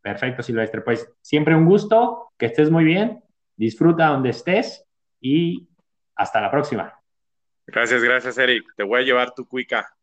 Perfecto, 0.00 0.42
Silvestre. 0.42 0.80
Pues 0.80 1.12
siempre 1.20 1.54
un 1.54 1.66
gusto, 1.66 2.32
que 2.38 2.46
estés 2.46 2.70
muy 2.70 2.84
bien, 2.84 3.22
disfruta 3.56 4.06
donde 4.06 4.30
estés 4.30 4.84
y 5.20 5.68
hasta 6.14 6.40
la 6.40 6.50
próxima. 6.50 6.98
Gracias, 7.66 8.02
gracias, 8.02 8.38
Eric. 8.38 8.64
Te 8.76 8.82
voy 8.82 9.00
a 9.00 9.04
llevar 9.04 9.32
tu 9.32 9.46
cuica. 9.46 9.94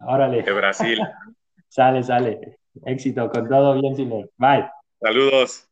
Órale. 0.00 0.42
De 0.42 0.52
Brasil. 0.52 0.98
sale, 1.68 2.02
sale. 2.02 2.58
Éxito, 2.86 3.30
con 3.30 3.48
todo 3.48 3.74
bien, 3.80 3.94
Silvestre. 3.96 4.32
Bye. 4.38 4.68
Saludos. 5.00 5.68